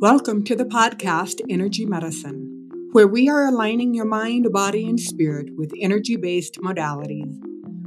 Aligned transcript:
Welcome 0.00 0.44
to 0.44 0.56
the 0.56 0.64
podcast 0.64 1.42
Energy 1.50 1.84
Medicine, 1.84 2.70
where 2.92 3.06
we 3.06 3.28
are 3.28 3.46
aligning 3.46 3.92
your 3.92 4.06
mind, 4.06 4.50
body, 4.50 4.88
and 4.88 4.98
spirit 4.98 5.50
with 5.58 5.74
energy 5.78 6.16
based 6.16 6.54
modalities. 6.54 7.36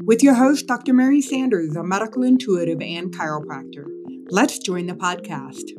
With 0.05 0.21
your 0.21 0.35
host, 0.35 0.67
Dr. 0.67 0.93
Mary 0.93 1.21
Sanders, 1.21 1.75
a 1.75 1.83
medical 1.83 2.21
intuitive 2.21 2.79
and 2.83 3.11
chiropractor. 3.11 3.85
Let's 4.29 4.59
join 4.59 4.85
the 4.85 4.93
podcast. 4.93 5.71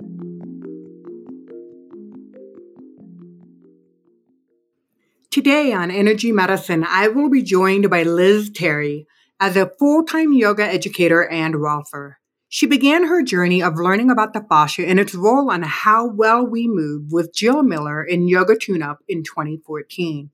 Today 5.30 5.72
on 5.72 5.92
Energy 5.92 6.32
Medicine, 6.32 6.84
I 6.84 7.06
will 7.06 7.30
be 7.30 7.44
joined 7.44 7.88
by 7.88 8.02
Liz 8.02 8.50
Terry 8.50 9.06
as 9.38 9.54
a 9.56 9.70
full 9.78 10.02
time 10.02 10.32
yoga 10.32 10.64
educator 10.64 11.30
and 11.30 11.54
Rolfer. 11.54 12.14
She 12.54 12.66
began 12.66 13.08
her 13.08 13.20
journey 13.20 13.64
of 13.64 13.80
learning 13.80 14.12
about 14.12 14.32
the 14.32 14.46
fascia 14.48 14.86
and 14.86 15.00
its 15.00 15.12
role 15.12 15.50
on 15.50 15.64
how 15.64 16.06
well 16.06 16.46
we 16.46 16.68
move 16.68 17.10
with 17.10 17.34
Jill 17.34 17.64
Miller 17.64 18.04
in 18.04 18.28
Yoga 18.28 18.56
Tune 18.56 18.80
Up 18.80 19.00
in 19.08 19.24
2014. 19.24 20.30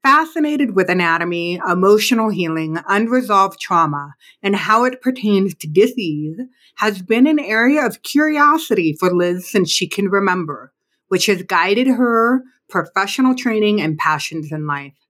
Fascinated 0.00 0.76
with 0.76 0.88
anatomy, 0.88 1.56
emotional 1.68 2.28
healing, 2.28 2.78
unresolved 2.86 3.58
trauma, 3.58 4.14
and 4.44 4.54
how 4.54 4.84
it 4.84 5.02
pertains 5.02 5.56
to 5.56 5.66
disease 5.66 6.38
has 6.76 7.02
been 7.02 7.26
an 7.26 7.40
area 7.40 7.84
of 7.84 8.04
curiosity 8.04 8.96
for 9.00 9.12
Liz 9.12 9.50
since 9.50 9.68
she 9.68 9.88
can 9.88 10.08
remember, 10.08 10.72
which 11.08 11.26
has 11.26 11.42
guided 11.42 11.88
her 11.88 12.44
professional 12.68 13.34
training 13.34 13.80
and 13.80 13.98
passions 13.98 14.52
in 14.52 14.68
life. 14.68 15.05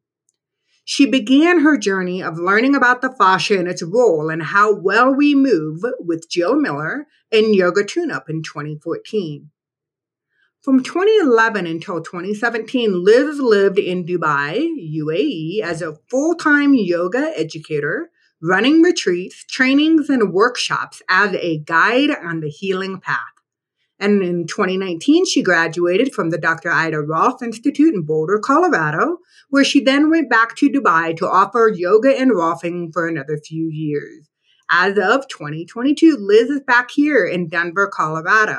She 0.85 1.07
began 1.07 1.61
her 1.61 1.79
journey 1.79 2.23
of 2.23 2.39
learning 2.39 2.75
about 2.75 3.01
the 3.01 3.11
fascia 3.11 3.59
and 3.59 3.69
its 3.69 3.83
role 3.83 4.31
and 4.31 4.43
how 4.43 4.75
well 4.75 5.15
we 5.15 5.35
move 5.35 5.83
with 5.99 6.31
Jill 6.31 6.57
Miller 6.57 7.07
and 7.33 7.55
Yoga 7.55 7.85
Tune 7.85 8.11
Up 8.11 8.29
in 8.29 8.43
2014. 8.43 9.51
From 10.63 10.83
2011 10.83 11.67
until 11.67 12.01
2017, 12.01 13.05
Liz 13.05 13.39
lived 13.39 13.79
in 13.79 14.05
Dubai, 14.07 14.67
UAE, 14.95 15.61
as 15.63 15.83
a 15.83 15.97
full 16.09 16.35
time 16.35 16.75
yoga 16.75 17.33
educator 17.37 18.11
running 18.45 18.83
retreats, 18.83 19.43
trainings, 19.49 20.11
and 20.11 20.33
workshops 20.33 21.01
as 21.09 21.35
a 21.35 21.59
guide 21.61 22.11
on 22.11 22.41
the 22.41 22.51
healing 22.51 23.01
path. 23.01 23.19
And 23.99 24.23
in 24.23 24.47
2019, 24.47 25.25
she 25.25 25.43
graduated 25.43 26.13
from 26.13 26.29
the 26.29 26.37
Dr. 26.37 26.71
Ida 26.71 27.01
Rolf 27.01 27.43
Institute 27.43 27.95
in 27.95 28.03
Boulder, 28.03 28.39
Colorado, 28.39 29.19
where 29.49 29.65
she 29.65 29.83
then 29.83 30.11
went 30.11 30.29
back 30.29 30.57
to 30.57 30.69
Dubai 30.69 31.17
to 31.17 31.29
offer 31.29 31.73
yoga 31.75 32.11
and 32.11 32.33
Rolfing 32.33 32.93
for 32.93 33.09
another 33.09 33.39
few 33.39 33.71
years. 33.71 34.29
As 34.71 34.99
of 34.99 35.27
2022, 35.29 36.17
Liz 36.21 36.51
is 36.51 36.61
back 36.61 36.91
here 36.91 37.25
in 37.25 37.49
Denver, 37.49 37.87
Colorado. 37.87 38.59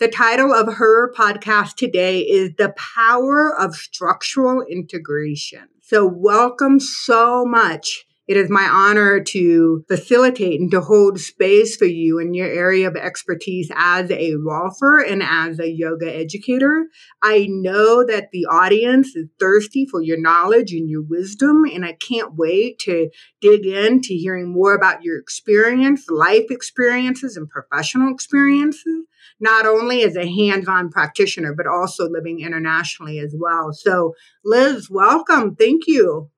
The 0.00 0.08
title 0.08 0.52
of 0.52 0.74
her 0.74 1.12
podcast 1.12 1.76
today 1.76 2.20
is 2.20 2.50
The 2.58 2.74
Power 2.76 3.54
of 3.56 3.76
Structural 3.76 4.62
Integration. 4.62 5.68
So, 5.82 6.04
welcome 6.04 6.80
so 6.80 7.44
much 7.44 8.06
it 8.26 8.36
is 8.36 8.48
my 8.48 8.64
honor 8.64 9.22
to 9.22 9.84
facilitate 9.86 10.60
and 10.60 10.70
to 10.70 10.80
hold 10.80 11.20
space 11.20 11.76
for 11.76 11.84
you 11.84 12.18
in 12.18 12.32
your 12.32 12.46
area 12.48 12.88
of 12.88 12.96
expertise 12.96 13.70
as 13.74 14.10
a 14.10 14.32
rolfer 14.32 15.06
and 15.06 15.22
as 15.22 15.58
a 15.60 15.70
yoga 15.70 16.14
educator. 16.14 16.86
I 17.22 17.46
know 17.50 18.04
that 18.04 18.30
the 18.32 18.46
audience 18.46 19.14
is 19.14 19.28
thirsty 19.38 19.86
for 19.90 20.00
your 20.00 20.20
knowledge 20.20 20.72
and 20.72 20.88
your 20.88 21.02
wisdom, 21.02 21.64
and 21.64 21.84
I 21.84 21.92
can't 21.94 22.34
wait 22.34 22.78
to 22.80 23.10
dig 23.40 23.66
into 23.66 24.14
hearing 24.14 24.52
more 24.52 24.74
about 24.74 25.02
your 25.02 25.18
experience, 25.18 26.06
life 26.08 26.46
experiences, 26.50 27.36
and 27.36 27.48
professional 27.48 28.12
experiences 28.12 29.04
not 29.40 29.66
only 29.66 30.02
as 30.02 30.16
a 30.16 30.26
hands 30.26 30.68
on 30.68 30.90
practitioner, 30.90 31.54
but 31.54 31.66
also 31.66 32.08
living 32.08 32.40
internationally 32.40 33.18
as 33.18 33.34
well. 33.36 33.72
So, 33.72 34.14
Liz, 34.44 34.88
welcome. 34.90 35.56
Thank 35.56 35.86
you. 35.86 36.30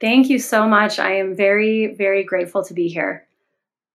Thank 0.00 0.30
you 0.30 0.38
so 0.38 0.66
much. 0.66 0.98
I 0.98 1.12
am 1.16 1.34
very, 1.34 1.94
very 1.94 2.24
grateful 2.24 2.64
to 2.64 2.74
be 2.74 2.88
here, 2.88 3.26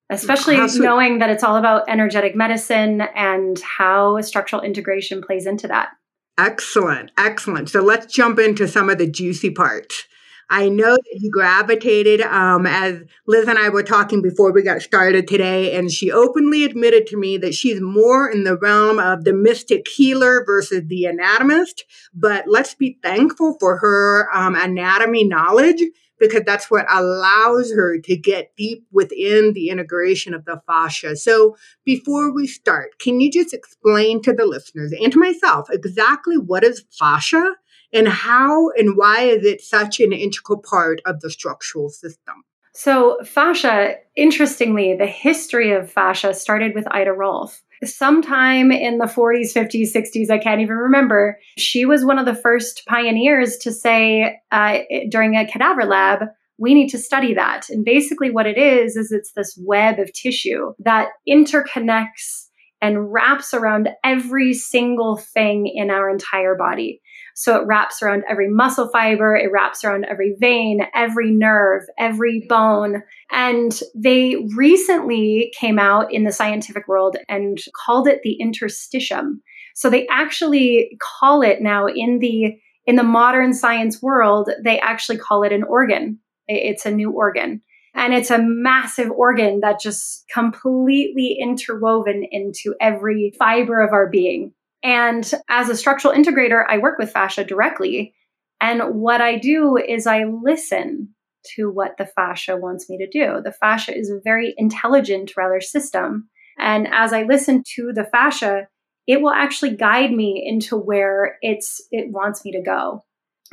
especially 0.09 0.57
knowing 0.77 1.19
that 1.19 1.29
it's 1.29 1.43
all 1.43 1.55
about 1.55 1.89
energetic 1.89 2.35
medicine 2.35 3.01
and 3.15 3.59
how 3.59 4.21
structural 4.21 4.61
integration 4.61 5.21
plays 5.21 5.47
into 5.47 5.67
that. 5.67 5.89
Excellent. 6.37 7.11
Excellent. 7.17 7.69
So 7.69 7.81
let's 7.81 8.13
jump 8.13 8.39
into 8.39 8.67
some 8.67 8.89
of 8.89 8.97
the 8.97 9.07
juicy 9.07 9.49
parts. 9.49 10.05
I 10.49 10.69
know 10.69 10.95
that 10.95 11.19
you 11.19 11.31
gravitated, 11.31 12.21
um, 12.21 12.65
as 12.67 13.01
Liz 13.27 13.47
and 13.47 13.57
I 13.57 13.69
were 13.69 13.83
talking 13.83 14.21
before 14.21 14.51
we 14.51 14.61
got 14.61 14.81
started 14.81 15.27
today, 15.27 15.75
and 15.75 15.91
she 15.91 16.11
openly 16.11 16.63
admitted 16.63 17.07
to 17.07 17.17
me 17.17 17.37
that 17.37 17.55
she's 17.55 17.81
more 17.81 18.29
in 18.29 18.43
the 18.43 18.57
realm 18.57 18.99
of 18.99 19.23
the 19.23 19.33
mystic 19.33 19.87
healer 19.87 20.43
versus 20.45 20.83
the 20.87 21.05
anatomist. 21.05 21.83
But 22.13 22.45
let's 22.47 22.75
be 22.75 22.99
thankful 23.01 23.57
for 23.59 23.77
her 23.77 24.29
um, 24.33 24.55
anatomy 24.55 25.23
knowledge 25.23 25.81
because 26.19 26.43
that's 26.45 26.71
what 26.71 26.85
allows 26.89 27.71
her 27.71 27.99
to 27.99 28.15
get 28.15 28.55
deep 28.55 28.85
within 28.91 29.53
the 29.53 29.69
integration 29.69 30.33
of 30.33 30.45
the 30.45 30.61
fascia. 30.65 31.15
So, 31.15 31.57
before 31.83 32.33
we 32.33 32.47
start, 32.47 32.97
can 32.99 33.19
you 33.19 33.31
just 33.31 33.53
explain 33.53 34.21
to 34.21 34.33
the 34.33 34.45
listeners 34.45 34.93
and 34.93 35.11
to 35.11 35.19
myself 35.19 35.69
exactly 35.71 36.37
what 36.37 36.63
is 36.63 36.85
fascia 36.97 37.55
and 37.95 38.07
how 38.07 38.69
and 38.71 38.95
why 38.95 39.21
is 39.21 39.43
it 39.45 39.61
such 39.61 39.99
an 39.99 40.11
integral 40.11 40.59
part 40.59 41.01
of 41.05 41.21
the 41.21 41.31
structural 41.31 41.89
system? 41.89 42.43
So, 42.77 43.23
fascia, 43.23 43.95
interestingly, 44.17 44.97
the 44.97 45.05
history 45.05 45.71
of 45.71 45.89
fascia 45.89 46.33
started 46.33 46.75
with 46.75 46.85
Ida 46.91 47.13
Rolf. 47.13 47.63
Sometime 47.85 48.69
in 48.69 48.97
the 48.97 49.05
40s, 49.05 49.53
50s, 49.53 49.93
60s, 49.93 50.29
I 50.29 50.37
can't 50.37 50.59
even 50.59 50.75
remember, 50.75 51.39
she 51.57 51.85
was 51.85 52.03
one 52.03 52.19
of 52.19 52.25
the 52.25 52.35
first 52.35 52.83
pioneers 52.85 53.55
to 53.59 53.71
say 53.71 54.39
uh, 54.51 54.79
during 55.09 55.37
a 55.37 55.47
cadaver 55.47 55.85
lab, 55.85 56.25
we 56.57 56.73
need 56.73 56.89
to 56.89 56.97
study 56.97 57.33
that. 57.33 57.69
And 57.69 57.85
basically, 57.85 58.29
what 58.29 58.45
it 58.45 58.57
is, 58.57 58.97
is 58.97 59.09
it's 59.13 59.31
this 59.31 59.57
web 59.63 59.97
of 59.97 60.11
tissue 60.11 60.73
that 60.79 61.09
interconnects 61.27 62.47
and 62.81 63.11
wraps 63.11 63.53
around 63.53 63.89
every 64.03 64.53
single 64.53 65.15
thing 65.17 65.65
in 65.65 65.89
our 65.89 66.09
entire 66.09 66.55
body. 66.55 67.01
So 67.37 67.57
it 67.57 67.67
wraps 67.67 68.01
around 68.01 68.23
every 68.29 68.49
muscle 68.49 68.87
fiber, 68.89 69.35
it 69.35 69.51
wraps 69.51 69.83
around 69.83 70.05
every 70.05 70.35
vein, 70.39 70.87
every 70.95 71.31
nerve, 71.31 71.83
every 71.99 72.45
bone. 72.47 73.03
And 73.29 73.77
they 73.93 74.37
recently 74.55 75.53
came 75.59 75.77
out 75.77 76.13
in 76.13 76.23
the 76.23 76.31
scientific 76.31 76.87
world 76.87 77.17
and 77.27 77.59
called 77.85 78.07
it 78.07 78.21
the 78.23 78.37
interstitium. 78.41 79.39
So 79.75 79.89
they 79.89 80.07
actually 80.07 80.97
call 81.19 81.41
it 81.41 81.61
now 81.61 81.87
in 81.87 82.19
the 82.19 82.55
in 82.87 82.95
the 82.95 83.03
modern 83.03 83.53
science 83.53 84.01
world, 84.01 84.49
they 84.63 84.79
actually 84.79 85.17
call 85.17 85.43
it 85.43 85.51
an 85.51 85.63
organ. 85.63 86.19
It's 86.47 86.85
a 86.85 86.91
new 86.91 87.11
organ. 87.11 87.61
And 87.95 88.13
it's 88.13 88.29
a 88.29 88.41
massive 88.41 89.09
organ 89.09 89.61
that 89.61 89.79
just 89.79 90.25
completely 90.31 91.37
interwoven 91.41 92.25
into 92.29 92.75
every 92.79 93.33
fiber 93.39 93.81
of 93.81 93.91
our 93.91 94.07
being. 94.09 94.53
And 94.83 95.29
as 95.49 95.69
a 95.69 95.75
structural 95.75 96.13
integrator, 96.13 96.63
I 96.67 96.77
work 96.77 96.99
with 96.99 97.11
fascia 97.11 97.43
directly. 97.43 98.13
And 98.61 98.95
what 98.95 99.21
I 99.21 99.37
do 99.37 99.77
is 99.77 100.07
I 100.07 100.25
listen 100.25 101.09
to 101.55 101.69
what 101.69 101.97
the 101.97 102.05
fascia 102.05 102.57
wants 102.57 102.89
me 102.89 102.97
to 102.97 103.07
do. 103.07 103.41
The 103.43 103.51
fascia 103.51 103.97
is 103.97 104.09
a 104.09 104.19
very 104.23 104.53
intelligent, 104.57 105.33
rather, 105.37 105.61
system. 105.61 106.29
And 106.57 106.87
as 106.91 107.13
I 107.13 107.23
listen 107.23 107.63
to 107.75 107.91
the 107.93 108.05
fascia, 108.05 108.67
it 109.07 109.21
will 109.21 109.31
actually 109.31 109.75
guide 109.75 110.11
me 110.11 110.43
into 110.45 110.75
where 110.75 111.37
it's 111.41 111.81
it 111.91 112.11
wants 112.11 112.43
me 112.43 112.51
to 112.53 112.61
go. 112.61 113.03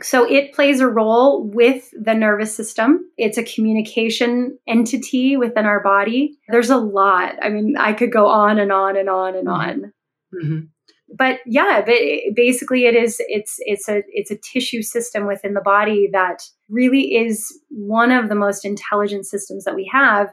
So 0.00 0.24
it 0.24 0.54
plays 0.54 0.80
a 0.80 0.88
role 0.88 1.44
with 1.44 1.90
the 1.92 2.14
nervous 2.14 2.54
system. 2.54 3.10
It's 3.18 3.36
a 3.36 3.44
communication 3.44 4.58
entity 4.66 5.36
within 5.36 5.66
our 5.66 5.82
body. 5.82 6.38
There's 6.48 6.70
a 6.70 6.78
lot. 6.78 7.34
I 7.42 7.50
mean, 7.50 7.76
I 7.76 7.92
could 7.92 8.10
go 8.10 8.26
on 8.26 8.58
and 8.58 8.72
on 8.72 8.96
and 8.96 9.10
on 9.10 9.36
and 9.36 9.46
mm-hmm. 9.46 9.70
on. 9.70 9.92
Mm-hmm. 10.34 10.58
But 11.16 11.40
yeah, 11.46 11.82
but 11.84 11.94
basically 12.34 12.86
it 12.86 12.94
is 12.94 13.16
it's 13.28 13.56
it's 13.60 13.88
a 13.88 14.02
it's 14.08 14.30
a 14.30 14.38
tissue 14.38 14.82
system 14.82 15.26
within 15.26 15.54
the 15.54 15.60
body 15.60 16.08
that 16.12 16.42
really 16.68 17.16
is 17.16 17.52
one 17.68 18.10
of 18.10 18.28
the 18.28 18.34
most 18.34 18.64
intelligent 18.64 19.26
systems 19.26 19.64
that 19.64 19.74
we 19.74 19.88
have 19.92 20.30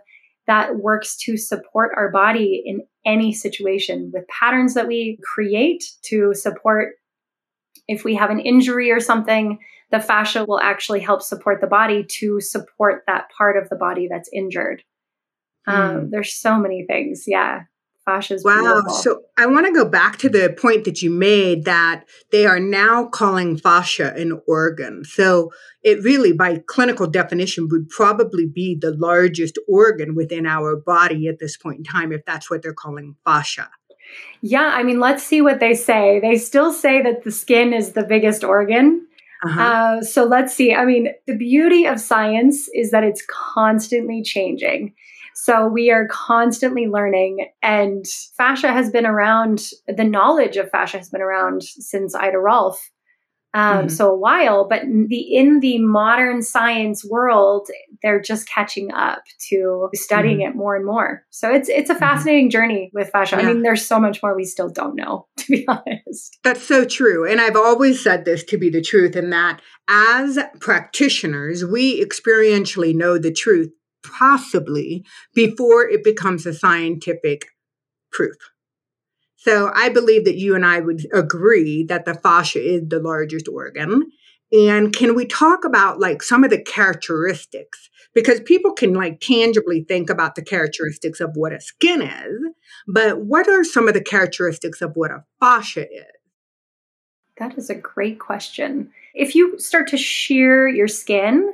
that 0.47 0.77
works 0.77 1.15
to 1.15 1.37
support 1.37 1.91
our 1.95 2.09
body 2.09 2.63
in 2.65 2.81
any 3.05 3.31
situation 3.31 4.11
with 4.13 4.27
patterns 4.27 4.73
that 4.73 4.87
we 4.87 5.19
create 5.23 5.83
to 6.03 6.33
support 6.33 6.93
if 7.87 8.03
we 8.03 8.15
have 8.15 8.29
an 8.29 8.39
injury 8.39 8.91
or 8.91 8.99
something 8.99 9.59
the 9.91 9.99
fascia 9.99 10.45
will 10.45 10.59
actually 10.59 10.99
help 10.99 11.21
support 11.21 11.61
the 11.61 11.67
body 11.67 12.03
to 12.03 12.39
support 12.39 13.03
that 13.07 13.25
part 13.35 13.57
of 13.57 13.69
the 13.69 13.75
body 13.75 14.07
that's 14.09 14.29
injured 14.33 14.83
um, 15.67 15.99
hmm. 15.99 16.09
there's 16.09 16.33
so 16.33 16.57
many 16.57 16.85
things 16.87 17.25
yeah 17.27 17.63
wow 18.43 18.61
beautiful. 18.61 18.93
so 18.93 19.21
i 19.37 19.45
want 19.45 19.65
to 19.65 19.71
go 19.71 19.85
back 19.85 20.17
to 20.17 20.29
the 20.29 20.55
point 20.59 20.85
that 20.85 21.01
you 21.01 21.09
made 21.09 21.65
that 21.65 22.05
they 22.31 22.45
are 22.45 22.59
now 22.59 23.05
calling 23.05 23.57
fascia 23.57 24.13
an 24.15 24.39
organ 24.47 25.03
so 25.03 25.51
it 25.83 26.03
really 26.03 26.31
by 26.31 26.61
clinical 26.67 27.07
definition 27.07 27.67
would 27.69 27.87
probably 27.89 28.45
be 28.45 28.77
the 28.79 28.91
largest 28.91 29.57
organ 29.67 30.15
within 30.15 30.45
our 30.45 30.75
body 30.75 31.27
at 31.27 31.39
this 31.39 31.57
point 31.57 31.77
in 31.77 31.83
time 31.83 32.11
if 32.11 32.23
that's 32.25 32.49
what 32.49 32.61
they're 32.61 32.73
calling 32.73 33.15
fascia 33.25 33.69
yeah 34.41 34.71
i 34.73 34.83
mean 34.83 34.99
let's 34.99 35.23
see 35.23 35.41
what 35.41 35.59
they 35.59 35.73
say 35.73 36.19
they 36.19 36.37
still 36.37 36.73
say 36.73 37.01
that 37.01 37.23
the 37.23 37.31
skin 37.31 37.73
is 37.73 37.93
the 37.93 38.03
biggest 38.03 38.43
organ 38.43 39.05
uh-huh. 39.41 39.61
Uh, 39.61 40.01
so 40.01 40.25
let's 40.25 40.53
see. 40.53 40.73
I 40.73 40.85
mean, 40.85 41.13
the 41.25 41.35
beauty 41.35 41.85
of 41.85 41.99
science 41.99 42.69
is 42.73 42.91
that 42.91 43.03
it's 43.03 43.23
constantly 43.27 44.21
changing. 44.21 44.93
So 45.41 45.67
we 45.67 45.89
are 45.89 46.05
constantly 46.07 46.87
learning, 46.87 47.47
and 47.61 48.05
fascia 48.35 48.73
has 48.73 48.89
been 48.89 49.05
around, 49.05 49.69
the 49.87 50.03
knowledge 50.03 50.57
of 50.57 50.69
fascia 50.69 50.97
has 50.97 51.09
been 51.09 51.21
around 51.21 51.63
since 51.63 52.13
Ida 52.13 52.37
Rolf. 52.37 52.91
Um, 53.53 53.77
mm-hmm. 53.77 53.87
So 53.87 54.11
a 54.11 54.17
while, 54.17 54.67
but 54.67 54.81
the 54.83 55.35
in 55.35 55.61
the 55.61 55.79
modern 55.79 56.43
science 56.43 57.03
world, 57.03 57.69
they're 58.03 58.21
just 58.21 58.47
catching 58.47 58.91
up 58.93 59.23
to 59.49 59.89
studying 59.93 60.39
mm-hmm. 60.39 60.51
it 60.51 60.55
more 60.55 60.75
and 60.75 60.85
more. 60.85 61.25
So 61.31 61.51
it's 61.51 61.67
it's 61.69 61.89
a 61.89 61.93
mm-hmm. 61.93 61.99
fascinating 61.99 62.45
mm-hmm. 62.45 62.51
journey 62.51 62.91
with 62.93 63.09
fascia. 63.09 63.37
Yeah. 63.37 63.43
I 63.43 63.45
mean, 63.53 63.63
there's 63.63 63.87
so 63.87 63.99
much 63.99 64.21
more 64.21 64.35
we 64.35 64.43
still 64.43 64.69
don't 64.69 64.95
know, 64.95 65.25
to 65.37 65.51
be 65.51 65.65
honest. 65.67 66.37
That's 66.43 66.61
so 66.61 66.85
true, 66.85 67.25
and 67.25 67.41
I've 67.41 67.55
always 67.55 68.03
said 68.03 68.25
this 68.25 68.43
to 68.43 68.57
be 68.57 68.69
the 68.69 68.81
truth, 68.81 69.15
in 69.15 69.31
that 69.31 69.61
as 69.87 70.37
practitioners, 70.59 71.65
we 71.65 72.05
experientially 72.05 72.93
know 72.93 73.17
the 73.17 73.31
truth 73.31 73.71
possibly 74.17 75.05
before 75.33 75.87
it 75.87 76.03
becomes 76.03 76.45
a 76.45 76.53
scientific 76.53 77.47
proof. 78.11 78.37
So 79.37 79.71
I 79.73 79.89
believe 79.89 80.25
that 80.25 80.35
you 80.35 80.53
and 80.53 80.65
I 80.65 80.81
would 80.81 81.07
agree 81.13 81.83
that 81.85 82.05
the 82.05 82.13
fascia 82.13 82.61
is 82.61 82.83
the 82.87 82.99
largest 82.99 83.47
organ. 83.47 84.11
And 84.51 84.93
can 84.93 85.15
we 85.15 85.25
talk 85.25 85.63
about 85.63 85.99
like 85.99 86.21
some 86.21 86.43
of 86.43 86.49
the 86.49 86.61
characteristics? 86.61 87.89
Because 88.13 88.41
people 88.41 88.73
can 88.73 88.93
like 88.93 89.21
tangibly 89.21 89.83
think 89.83 90.09
about 90.09 90.35
the 90.35 90.43
characteristics 90.43 91.19
of 91.19 91.31
what 91.35 91.53
a 91.53 91.61
skin 91.61 92.01
is, 92.01 92.41
but 92.87 93.21
what 93.21 93.47
are 93.47 93.63
some 93.63 93.87
of 93.87 93.93
the 93.93 94.03
characteristics 94.03 94.81
of 94.81 94.91
what 94.95 95.11
a 95.11 95.23
fascia 95.39 95.83
is? 95.83 96.05
That 97.37 97.57
is 97.57 97.69
a 97.69 97.75
great 97.75 98.19
question. 98.19 98.91
If 99.13 99.35
you 99.35 99.57
start 99.59 99.87
to 99.89 99.97
shear 99.97 100.67
your 100.67 100.87
skin, 100.87 101.53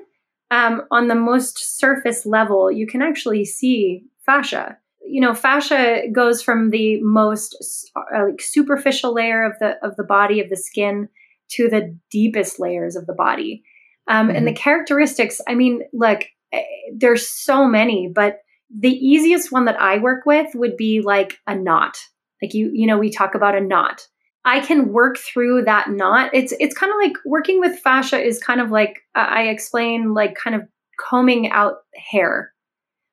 um, 0.52 0.84
on 0.92 1.08
the 1.08 1.16
most 1.16 1.80
surface 1.80 2.26
level, 2.26 2.72
you 2.72 2.88
can 2.88 3.02
actually 3.02 3.46
see 3.46 4.04
fascia. 4.26 4.78
You 5.08 5.22
know, 5.22 5.34
fascia 5.34 6.04
goes 6.12 6.42
from 6.42 6.72
the 6.72 7.02
most 7.02 7.92
uh, 7.96 8.26
like 8.26 8.42
superficial 8.42 9.14
layer 9.14 9.44
of 9.44 9.54
the 9.60 9.78
of 9.86 9.96
the 9.96 10.04
body 10.04 10.40
of 10.40 10.50
the 10.50 10.58
skin 10.58 11.10
to 11.50 11.70
the 11.70 11.98
deepest 12.10 12.60
layers 12.60 12.96
of 12.96 13.06
the 13.06 13.14
body. 13.14 13.64
Um, 14.08 14.28
mm-hmm. 14.28 14.36
And 14.36 14.48
the 14.48 14.52
mm-hmm. 14.52 14.62
characteristics, 14.62 15.42
I 15.48 15.56
mean, 15.56 15.82
look, 15.94 16.24
eh, 16.52 16.64
there's 16.96 17.28
so 17.28 17.68
many, 17.68 18.12
but 18.14 18.40
the 18.76 18.90
easiest 18.90 19.52
one 19.52 19.66
that 19.66 19.80
I 19.80 19.98
work 20.00 20.26
with 20.26 20.54
would 20.56 20.76
be 20.76 21.02
like 21.02 21.38
a 21.48 21.56
knot. 21.56 21.98
Like 22.42 22.54
you, 22.54 22.72
you 22.74 22.88
know, 22.88 22.98
we 22.98 23.10
talk 23.10 23.36
about 23.36 23.56
a 23.56 23.62
knot. 23.62 24.08
I 24.46 24.60
can 24.60 24.94
work 24.94 25.18
through 25.18 25.64
that 25.66 25.90
knot. 25.90 26.30
It's 26.32 26.54
it's 26.60 26.78
kind 26.78 26.92
of 26.92 26.98
like 27.02 27.18
working 27.26 27.60
with 27.60 27.80
fascia 27.80 28.24
is 28.24 28.40
kind 28.40 28.62
of 28.62 28.70
like 28.70 29.02
I 29.16 29.44
explain 29.48 30.14
like 30.14 30.36
kind 30.36 30.56
of 30.56 30.62
combing 31.00 31.50
out 31.50 31.78
hair. 31.96 32.54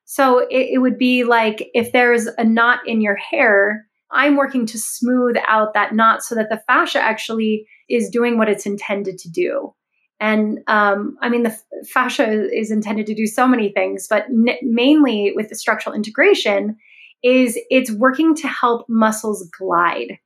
So 0.05 0.39
it, 0.39 0.69
it 0.73 0.77
would 0.77 0.97
be 0.97 1.23
like 1.23 1.69
if 1.73 1.91
there's 1.91 2.27
a 2.37 2.43
knot 2.43 2.79
in 2.87 3.01
your 3.01 3.15
hair, 3.15 3.87
I'm 4.11 4.35
working 4.35 4.67
to 4.67 4.77
smooth 4.77 5.35
out 5.47 5.73
that 5.73 5.95
knot 5.95 6.23
so 6.23 6.35
that 6.35 6.49
the 6.49 6.61
fascia 6.67 7.01
actually 7.01 7.65
is 7.89 8.09
doing 8.09 8.37
what 8.37 8.47
it's 8.47 8.67
intended 8.67 9.17
to 9.17 9.29
do. 9.29 9.73
And 10.19 10.59
um, 10.67 11.17
I 11.21 11.29
mean, 11.29 11.43
the 11.43 11.57
fascia 11.91 12.47
is 12.55 12.69
intended 12.69 13.07
to 13.07 13.15
do 13.15 13.25
so 13.25 13.47
many 13.47 13.69
things, 13.69 14.07
but 14.07 14.25
n- 14.25 14.57
mainly 14.61 15.33
with 15.35 15.49
the 15.49 15.55
structural 15.55 15.95
integration, 15.95 16.77
is 17.23 17.59
it's 17.69 17.91
working 17.91 18.35
to 18.35 18.47
help 18.47 18.87
muscles 18.87 19.49
glide 19.57 20.19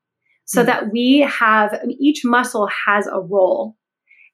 so 0.48 0.62
mm-hmm. 0.62 0.68
that 0.68 0.92
we 0.92 1.20
have 1.20 1.80
each 2.00 2.22
muscle 2.24 2.68
has 2.88 3.06
a 3.06 3.20
role. 3.20 3.76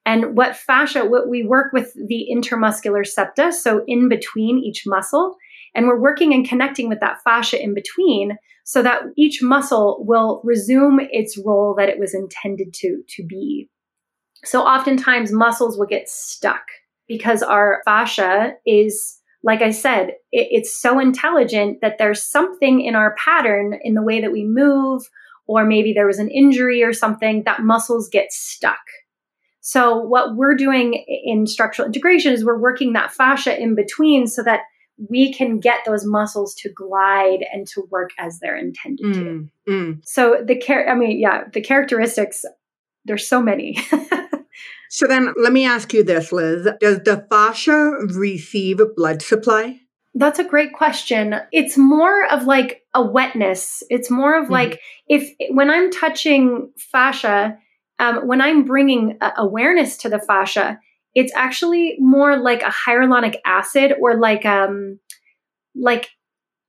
And 0.06 0.36
what 0.36 0.56
fascia, 0.56 1.04
what 1.04 1.28
we 1.28 1.44
work 1.44 1.72
with 1.72 1.92
the 1.94 2.26
intermuscular 2.32 3.06
septa, 3.06 3.52
so 3.52 3.82
in 3.86 4.08
between 4.08 4.58
each 4.58 4.84
muscle, 4.86 5.36
and 5.74 5.86
we're 5.86 6.00
working 6.00 6.32
and 6.32 6.48
connecting 6.48 6.88
with 6.88 7.00
that 7.00 7.22
fascia 7.24 7.62
in 7.62 7.74
between 7.74 8.36
so 8.64 8.82
that 8.82 9.02
each 9.16 9.42
muscle 9.42 10.04
will 10.06 10.40
resume 10.44 11.00
its 11.10 11.38
role 11.44 11.74
that 11.76 11.88
it 11.88 11.98
was 11.98 12.14
intended 12.14 12.72
to, 12.74 13.02
to 13.08 13.26
be. 13.26 13.68
So 14.44 14.62
oftentimes 14.62 15.32
muscles 15.32 15.76
will 15.78 15.86
get 15.86 16.08
stuck 16.08 16.62
because 17.08 17.42
our 17.42 17.80
fascia 17.84 18.52
is, 18.66 19.18
like 19.42 19.62
I 19.62 19.70
said, 19.70 20.10
it, 20.32 20.48
it's 20.50 20.78
so 20.78 20.98
intelligent 20.98 21.78
that 21.80 21.98
there's 21.98 22.22
something 22.22 22.82
in 22.82 22.94
our 22.94 23.16
pattern 23.16 23.78
in 23.82 23.94
the 23.94 24.02
way 24.02 24.20
that 24.20 24.32
we 24.32 24.44
move 24.44 25.02
or 25.46 25.64
maybe 25.64 25.92
there 25.92 26.06
was 26.06 26.18
an 26.18 26.30
injury 26.30 26.82
or 26.82 26.92
something, 26.92 27.42
that 27.44 27.62
muscles 27.62 28.08
get 28.08 28.32
stuck. 28.32 28.80
So, 29.60 29.96
what 29.96 30.36
we're 30.36 30.56
doing 30.56 31.04
in 31.24 31.46
structural 31.46 31.86
integration 31.86 32.32
is 32.32 32.44
we're 32.44 32.60
working 32.60 32.92
that 32.92 33.12
fascia 33.12 33.58
in 33.58 33.74
between 33.74 34.26
so 34.26 34.42
that 34.42 34.60
we 35.08 35.32
can 35.32 35.58
get 35.58 35.78
those 35.86 36.04
muscles 36.04 36.54
to 36.56 36.70
glide 36.70 37.44
and 37.52 37.66
to 37.68 37.88
work 37.90 38.10
as 38.18 38.38
they're 38.38 38.56
intended 38.56 39.06
mm, 39.06 39.14
to. 39.14 39.48
Mm. 39.68 40.00
So, 40.04 40.42
the 40.46 40.56
care, 40.56 40.88
I 40.88 40.94
mean, 40.94 41.18
yeah, 41.18 41.44
the 41.52 41.62
characteristics, 41.62 42.44
there's 43.06 43.26
so 43.26 43.40
many. 43.40 43.78
so, 44.90 45.06
then 45.06 45.32
let 45.38 45.52
me 45.52 45.64
ask 45.64 45.94
you 45.94 46.04
this, 46.04 46.30
Liz 46.30 46.68
Does 46.80 47.00
the 47.04 47.26
fascia 47.30 47.90
receive 48.14 48.80
blood 48.96 49.22
supply? 49.22 49.80
That's 50.14 50.38
a 50.38 50.44
great 50.44 50.72
question. 50.72 51.34
It's 51.50 51.76
more 51.76 52.26
of 52.26 52.44
like 52.44 52.82
a 52.94 53.02
wetness. 53.02 53.82
It's 53.90 54.10
more 54.10 54.38
of 54.38 54.44
mm-hmm. 54.44 54.52
like 54.52 54.80
if 55.08 55.30
when 55.50 55.70
I'm 55.70 55.90
touching 55.90 56.70
fascia, 56.78 57.58
um, 57.98 58.26
when 58.26 58.40
I'm 58.40 58.64
bringing 58.64 59.18
awareness 59.36 59.96
to 59.98 60.08
the 60.08 60.20
fascia, 60.20 60.78
it's 61.14 61.32
actually 61.34 61.96
more 61.98 62.36
like 62.36 62.62
a 62.62 62.72
hyaluronic 62.72 63.36
acid 63.44 63.94
or 64.00 64.16
like 64.16 64.44
um 64.44 64.98
like 65.74 66.10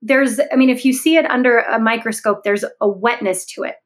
there's 0.02 0.40
I 0.52 0.56
mean 0.56 0.70
if 0.70 0.84
you 0.84 0.92
see 0.92 1.16
it 1.16 1.28
under 1.30 1.58
a 1.58 1.78
microscope, 1.78 2.42
there's 2.42 2.64
a 2.80 2.88
wetness 2.88 3.44
to 3.54 3.62
it. 3.62 3.76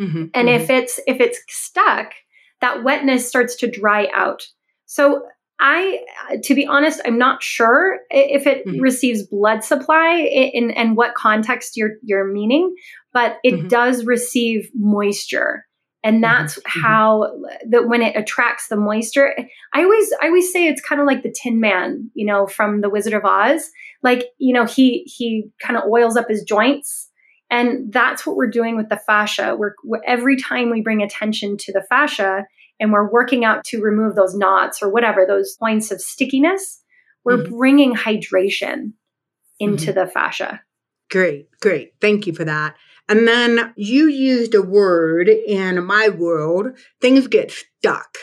Mm-hmm. 0.00 0.26
And 0.34 0.48
mm-hmm. 0.48 0.62
if 0.62 0.70
it's 0.70 1.00
if 1.06 1.20
it's 1.20 1.40
stuck, 1.48 2.12
that 2.60 2.84
wetness 2.84 3.28
starts 3.28 3.54
to 3.56 3.70
dry 3.70 4.08
out. 4.12 4.46
So 4.86 5.22
I, 5.60 6.04
to 6.44 6.54
be 6.54 6.66
honest, 6.66 7.00
I'm 7.04 7.18
not 7.18 7.42
sure 7.42 7.98
if 8.10 8.46
it 8.46 8.64
mm-hmm. 8.66 8.80
receives 8.80 9.26
blood 9.26 9.64
supply 9.64 10.18
in, 10.18 10.70
and 10.70 10.96
what 10.96 11.14
context 11.14 11.76
you're 11.76 11.94
you're 12.02 12.30
meaning, 12.30 12.74
but 13.12 13.38
it 13.42 13.54
mm-hmm. 13.54 13.68
does 13.68 14.04
receive 14.04 14.70
moisture, 14.74 15.66
and 16.04 16.16
mm-hmm. 16.16 16.22
that's 16.22 16.58
mm-hmm. 16.58 16.80
how 16.80 17.32
that 17.70 17.88
when 17.88 18.02
it 18.02 18.16
attracts 18.16 18.68
the 18.68 18.76
moisture. 18.76 19.34
I 19.74 19.82
always 19.82 20.12
I 20.22 20.26
always 20.26 20.52
say 20.52 20.68
it's 20.68 20.80
kind 20.82 21.00
of 21.00 21.08
like 21.08 21.24
the 21.24 21.34
Tin 21.42 21.58
Man, 21.58 22.10
you 22.14 22.24
know, 22.24 22.46
from 22.46 22.80
the 22.80 22.90
Wizard 22.90 23.14
of 23.14 23.24
Oz. 23.24 23.68
Like 24.02 24.26
you 24.38 24.54
know, 24.54 24.64
he 24.64 25.02
he 25.06 25.50
kind 25.60 25.76
of 25.76 25.90
oils 25.90 26.16
up 26.16 26.28
his 26.28 26.44
joints, 26.44 27.10
and 27.50 27.92
that's 27.92 28.24
what 28.24 28.36
we're 28.36 28.50
doing 28.50 28.76
with 28.76 28.90
the 28.90 29.00
fascia. 29.08 29.56
We're, 29.58 29.74
we're 29.82 30.02
every 30.06 30.36
time 30.36 30.70
we 30.70 30.82
bring 30.82 31.02
attention 31.02 31.56
to 31.58 31.72
the 31.72 31.84
fascia 31.88 32.44
and 32.80 32.92
we're 32.92 33.10
working 33.10 33.44
out 33.44 33.64
to 33.64 33.80
remove 33.80 34.14
those 34.14 34.34
knots 34.34 34.82
or 34.82 34.88
whatever, 34.88 35.24
those 35.26 35.56
points 35.56 35.90
of 35.90 36.00
stickiness, 36.00 36.82
we're 37.24 37.38
mm-hmm. 37.38 37.56
bringing 37.56 37.94
hydration 37.94 38.92
into 39.58 39.90
mm-hmm. 39.90 40.00
the 40.00 40.06
fascia. 40.06 40.62
Great, 41.10 41.48
great. 41.60 41.94
Thank 42.00 42.26
you 42.26 42.34
for 42.34 42.44
that. 42.44 42.76
And 43.08 43.26
then 43.26 43.72
you 43.76 44.06
used 44.06 44.54
a 44.54 44.62
word 44.62 45.28
in 45.28 45.82
my 45.84 46.10
world, 46.10 46.78
things 47.00 47.26
get 47.26 47.50
stuck. 47.50 48.18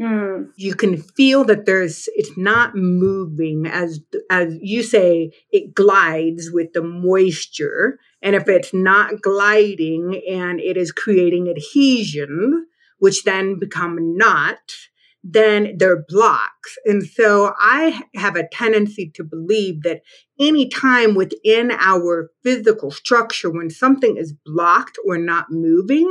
Mm. 0.00 0.50
You 0.56 0.74
can 0.74 0.98
feel 0.98 1.44
that 1.44 1.64
there's 1.64 2.06
it's 2.16 2.36
not 2.36 2.74
moving 2.74 3.66
as 3.66 4.00
as 4.30 4.54
you 4.60 4.82
say 4.82 5.30
it 5.50 5.74
glides 5.74 6.50
with 6.52 6.74
the 6.74 6.82
moisture 6.82 7.98
And 8.20 8.36
if 8.36 8.46
it's 8.46 8.74
not 8.74 9.22
gliding 9.22 10.20
and 10.28 10.60
it 10.60 10.76
is 10.76 10.92
creating 10.92 11.48
adhesion, 11.48 12.66
which 12.98 13.24
then 13.24 13.58
become 13.58 14.16
knots, 14.16 14.88
then 15.28 15.76
they're 15.76 16.04
blocks. 16.08 16.76
And 16.84 17.04
so 17.04 17.52
I 17.58 18.02
have 18.14 18.36
a 18.36 18.48
tendency 18.48 19.10
to 19.16 19.24
believe 19.24 19.82
that 19.82 20.02
any 20.38 20.68
time 20.68 21.14
within 21.14 21.72
our 21.72 22.30
physical 22.44 22.90
structure, 22.90 23.50
when 23.50 23.70
something 23.70 24.16
is 24.16 24.34
blocked 24.44 24.98
or 25.04 25.18
not 25.18 25.46
moving, 25.50 26.10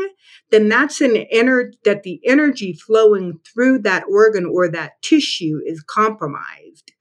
then 0.52 0.68
that's 0.68 1.00
an 1.00 1.16
inner 1.16 1.72
that 1.86 2.04
the 2.04 2.20
energy 2.26 2.74
flowing 2.74 3.40
through 3.46 3.80
that 3.80 4.04
organ 4.10 4.46
or 4.46 4.70
that 4.70 5.02
tissue 5.02 5.60
is 5.66 5.82
compromised. 5.82 6.92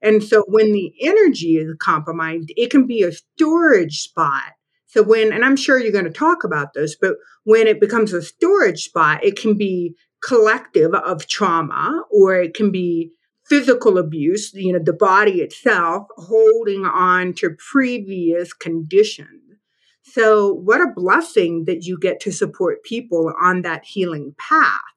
And 0.00 0.22
so 0.22 0.44
when 0.46 0.72
the 0.72 0.92
energy 1.00 1.56
is 1.56 1.74
compromised, 1.80 2.52
it 2.56 2.70
can 2.70 2.86
be 2.86 3.02
a 3.02 3.12
storage 3.12 4.00
spot. 4.00 4.52
So 4.94 5.02
when, 5.02 5.32
and 5.32 5.44
I'm 5.44 5.56
sure 5.56 5.80
you're 5.80 5.90
going 5.90 6.04
to 6.04 6.10
talk 6.12 6.44
about 6.44 6.72
this, 6.72 6.94
but 6.94 7.16
when 7.42 7.66
it 7.66 7.80
becomes 7.80 8.12
a 8.12 8.22
storage 8.22 8.84
spot, 8.84 9.24
it 9.24 9.36
can 9.36 9.58
be 9.58 9.96
collective 10.24 10.94
of 10.94 11.26
trauma 11.26 12.04
or 12.12 12.36
it 12.36 12.54
can 12.54 12.70
be 12.70 13.10
physical 13.44 13.98
abuse, 13.98 14.54
you 14.54 14.72
know, 14.72 14.78
the 14.78 14.92
body 14.92 15.40
itself 15.40 16.06
holding 16.16 16.86
on 16.86 17.32
to 17.34 17.56
previous 17.72 18.52
conditions. 18.52 19.56
So, 20.04 20.54
what 20.54 20.80
a 20.80 20.92
blessing 20.94 21.64
that 21.64 21.86
you 21.86 21.98
get 21.98 22.20
to 22.20 22.30
support 22.30 22.84
people 22.84 23.32
on 23.42 23.62
that 23.62 23.84
healing 23.84 24.36
path. 24.38 24.93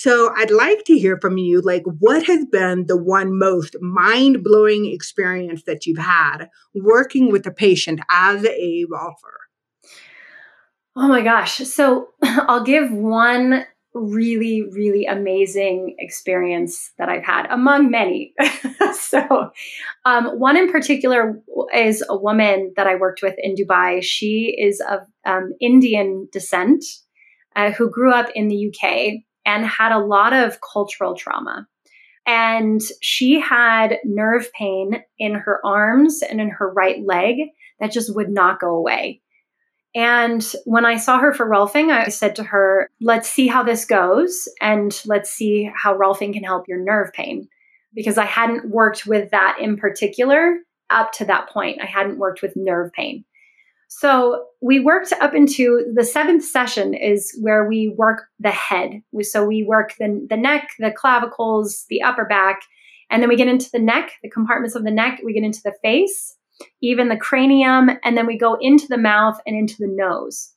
So, 0.00 0.32
I'd 0.36 0.52
like 0.52 0.84
to 0.84 0.96
hear 0.96 1.18
from 1.20 1.38
you 1.38 1.60
like, 1.60 1.82
what 1.98 2.22
has 2.26 2.44
been 2.44 2.86
the 2.86 2.96
one 2.96 3.36
most 3.36 3.74
mind 3.80 4.44
blowing 4.44 4.86
experience 4.86 5.64
that 5.64 5.86
you've 5.86 5.98
had 5.98 6.50
working 6.72 7.32
with 7.32 7.44
a 7.48 7.50
patient 7.50 7.98
as 8.08 8.44
a 8.44 8.84
Rolfer? 8.88 9.34
Oh 10.94 11.08
my 11.08 11.22
gosh. 11.22 11.56
So, 11.56 12.10
I'll 12.22 12.62
give 12.62 12.92
one 12.92 13.64
really, 13.92 14.62
really 14.70 15.04
amazing 15.04 15.96
experience 15.98 16.92
that 16.98 17.08
I've 17.08 17.24
had 17.24 17.48
among 17.50 17.90
many. 17.90 18.34
so, 18.92 19.50
um, 20.04 20.26
one 20.38 20.56
in 20.56 20.70
particular 20.70 21.42
is 21.74 22.04
a 22.08 22.16
woman 22.16 22.72
that 22.76 22.86
I 22.86 22.94
worked 22.94 23.20
with 23.20 23.34
in 23.36 23.56
Dubai. 23.56 24.00
She 24.00 24.56
is 24.56 24.80
of 24.88 25.00
um, 25.26 25.54
Indian 25.60 26.28
descent 26.30 26.84
uh, 27.56 27.72
who 27.72 27.90
grew 27.90 28.12
up 28.12 28.28
in 28.36 28.46
the 28.46 28.72
UK 28.72 29.24
and 29.48 29.64
had 29.64 29.92
a 29.92 29.98
lot 29.98 30.34
of 30.34 30.58
cultural 30.60 31.16
trauma. 31.16 31.66
And 32.26 32.82
she 33.00 33.40
had 33.40 33.98
nerve 34.04 34.52
pain 34.52 35.02
in 35.18 35.34
her 35.34 35.64
arms 35.64 36.20
and 36.20 36.38
in 36.38 36.50
her 36.50 36.70
right 36.70 37.02
leg 37.02 37.36
that 37.80 37.90
just 37.90 38.14
would 38.14 38.28
not 38.28 38.60
go 38.60 38.76
away. 38.76 39.22
And 39.94 40.44
when 40.66 40.84
I 40.84 40.98
saw 40.98 41.18
her 41.18 41.32
for 41.32 41.48
Rolfing, 41.48 41.90
I 41.90 42.10
said 42.10 42.36
to 42.36 42.44
her, 42.44 42.90
let's 43.00 43.30
see 43.30 43.46
how 43.46 43.62
this 43.62 43.86
goes 43.86 44.46
and 44.60 45.00
let's 45.06 45.30
see 45.30 45.70
how 45.74 45.96
Rolfing 45.96 46.34
can 46.34 46.44
help 46.44 46.68
your 46.68 46.84
nerve 46.84 47.10
pain. 47.14 47.48
Because 47.94 48.18
I 48.18 48.26
hadn't 48.26 48.68
worked 48.68 49.06
with 49.06 49.30
that 49.30 49.56
in 49.58 49.78
particular 49.78 50.58
up 50.90 51.12
to 51.12 51.24
that 51.24 51.48
point. 51.48 51.80
I 51.82 51.86
hadn't 51.86 52.18
worked 52.18 52.42
with 52.42 52.52
nerve 52.54 52.92
pain. 52.92 53.24
So 53.88 54.44
we 54.60 54.80
worked 54.80 55.12
up 55.20 55.34
into 55.34 55.82
the 55.94 56.04
seventh 56.04 56.44
session 56.44 56.92
is 56.94 57.36
where 57.40 57.66
we 57.66 57.94
work 57.96 58.24
the 58.38 58.50
head. 58.50 59.02
So 59.22 59.46
we 59.46 59.64
work 59.64 59.94
the, 59.98 60.26
the 60.28 60.36
neck, 60.36 60.68
the 60.78 60.92
clavicles, 60.92 61.86
the 61.88 62.02
upper 62.02 62.26
back, 62.26 62.60
and 63.10 63.22
then 63.22 63.30
we 63.30 63.36
get 63.36 63.48
into 63.48 63.70
the 63.72 63.78
neck, 63.78 64.12
the 64.22 64.28
compartments 64.28 64.76
of 64.76 64.84
the 64.84 64.90
neck, 64.90 65.20
we 65.24 65.32
get 65.32 65.42
into 65.42 65.62
the 65.64 65.74
face, 65.82 66.36
even 66.82 67.08
the 67.08 67.16
cranium, 67.16 67.90
and 68.04 68.16
then 68.16 68.26
we 68.26 68.36
go 68.36 68.58
into 68.60 68.86
the 68.88 68.98
mouth 68.98 69.40
and 69.46 69.56
into 69.56 69.76
the 69.78 69.88
nose. 69.90 70.52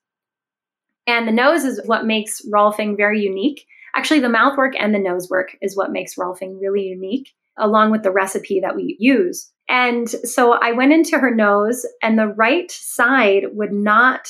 And 1.08 1.26
the 1.26 1.32
nose 1.32 1.64
is 1.64 1.82
what 1.86 2.06
makes 2.06 2.42
Rolfing 2.54 2.98
very 2.98 3.22
unique. 3.22 3.66
Actually, 3.96 4.20
the 4.20 4.30
mouth 4.30 4.58
work 4.58 4.74
and 4.78 4.94
the 4.94 5.00
nose 5.00 5.30
work 5.30 5.56
is 5.62 5.76
what 5.76 5.92
makes 5.92 6.16
Rolfing 6.16 6.60
really 6.60 6.84
unique, 6.84 7.30
along 7.58 7.92
with 7.92 8.04
the 8.04 8.12
recipe 8.12 8.60
that 8.60 8.76
we 8.76 8.98
use. 9.00 9.50
And 9.72 10.08
so 10.10 10.54
I 10.54 10.74
went 10.74 10.94
into 10.94 11.18
her 11.18 11.34
nose, 11.34 11.86
and 12.04 12.20
the 12.20 12.28
right 12.28 12.70
side 12.70 13.46
would 13.54 13.72
not 13.72 14.30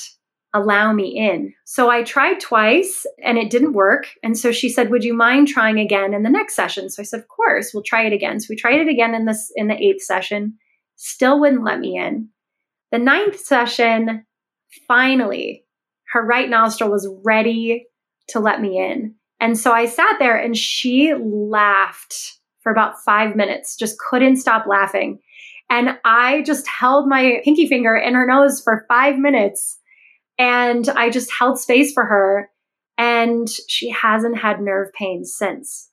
allow 0.54 0.94
me 0.94 1.18
in. 1.18 1.54
So 1.66 1.90
I 1.90 2.04
tried 2.04 2.40
twice 2.40 3.06
and 3.24 3.38
it 3.38 3.50
didn't 3.50 3.74
work. 3.74 4.08
And 4.22 4.38
so 4.38 4.52
she 4.52 4.70
said, 4.70 4.92
"Would 4.92 5.04
you 5.04 5.14
mind 5.14 5.48
trying 5.48 5.80
again 5.80 6.14
in 6.14 6.24
the 6.24 6.30
next 6.30 6.56
session?" 6.56 6.90
So 6.90 7.02
I 7.02 7.06
said, 7.06 7.22
"Of 7.22 7.28
course, 7.28 7.72
we'll 7.74 7.84
try 7.84 8.06
it 8.06 8.14
again." 8.14 8.40
So 8.40 8.48
we 8.50 8.56
tried 8.56 8.82
it 8.82 8.88
again 8.88 9.16
in 9.16 9.26
this 9.26 9.52
in 9.56 9.68
the 9.68 9.82
eighth 9.82 10.04
session 10.04 10.58
still 11.02 11.40
wouldn't 11.40 11.64
let 11.64 11.80
me 11.80 11.98
in. 11.98 12.30
The 12.92 13.00
ninth 13.00 13.40
session, 13.40 14.26
finally, 14.88 15.66
her 16.14 16.24
right 16.24 16.50
nostril 16.50 16.92
was 16.92 17.10
ready 17.26 17.88
to 18.30 18.40
let 18.40 18.62
me 18.62 18.78
in. 18.78 19.16
And 19.40 19.58
so 19.58 19.72
I 19.72 19.86
sat 19.88 20.18
there 20.20 20.38
and 20.38 20.56
she 20.56 21.14
laughed 21.20 22.38
for 22.62 22.72
about 22.72 23.02
five 23.04 23.36
minutes, 23.36 23.76
just 23.76 23.98
couldn't 23.98 24.38
stop 24.38 24.68
laughing. 24.68 25.20
And 25.72 25.98
I 26.04 26.42
just 26.42 26.68
held 26.68 27.08
my 27.08 27.40
pinky 27.46 27.66
finger 27.66 27.96
in 27.96 28.14
her 28.14 28.28
nose 28.28 28.62
for 28.62 28.86
five 28.90 29.18
minutes 29.18 29.80
and 30.38 30.90
I 30.90 31.10
just 31.10 31.32
held 31.32 31.60
space 31.60 31.94
for 31.94 32.06
her. 32.06 32.50
And 32.98 33.50
she 33.70 33.90
hasn't 33.90 34.38
had 34.38 34.62
nerve 34.62 34.92
pain 34.94 35.24
since. 35.24 35.90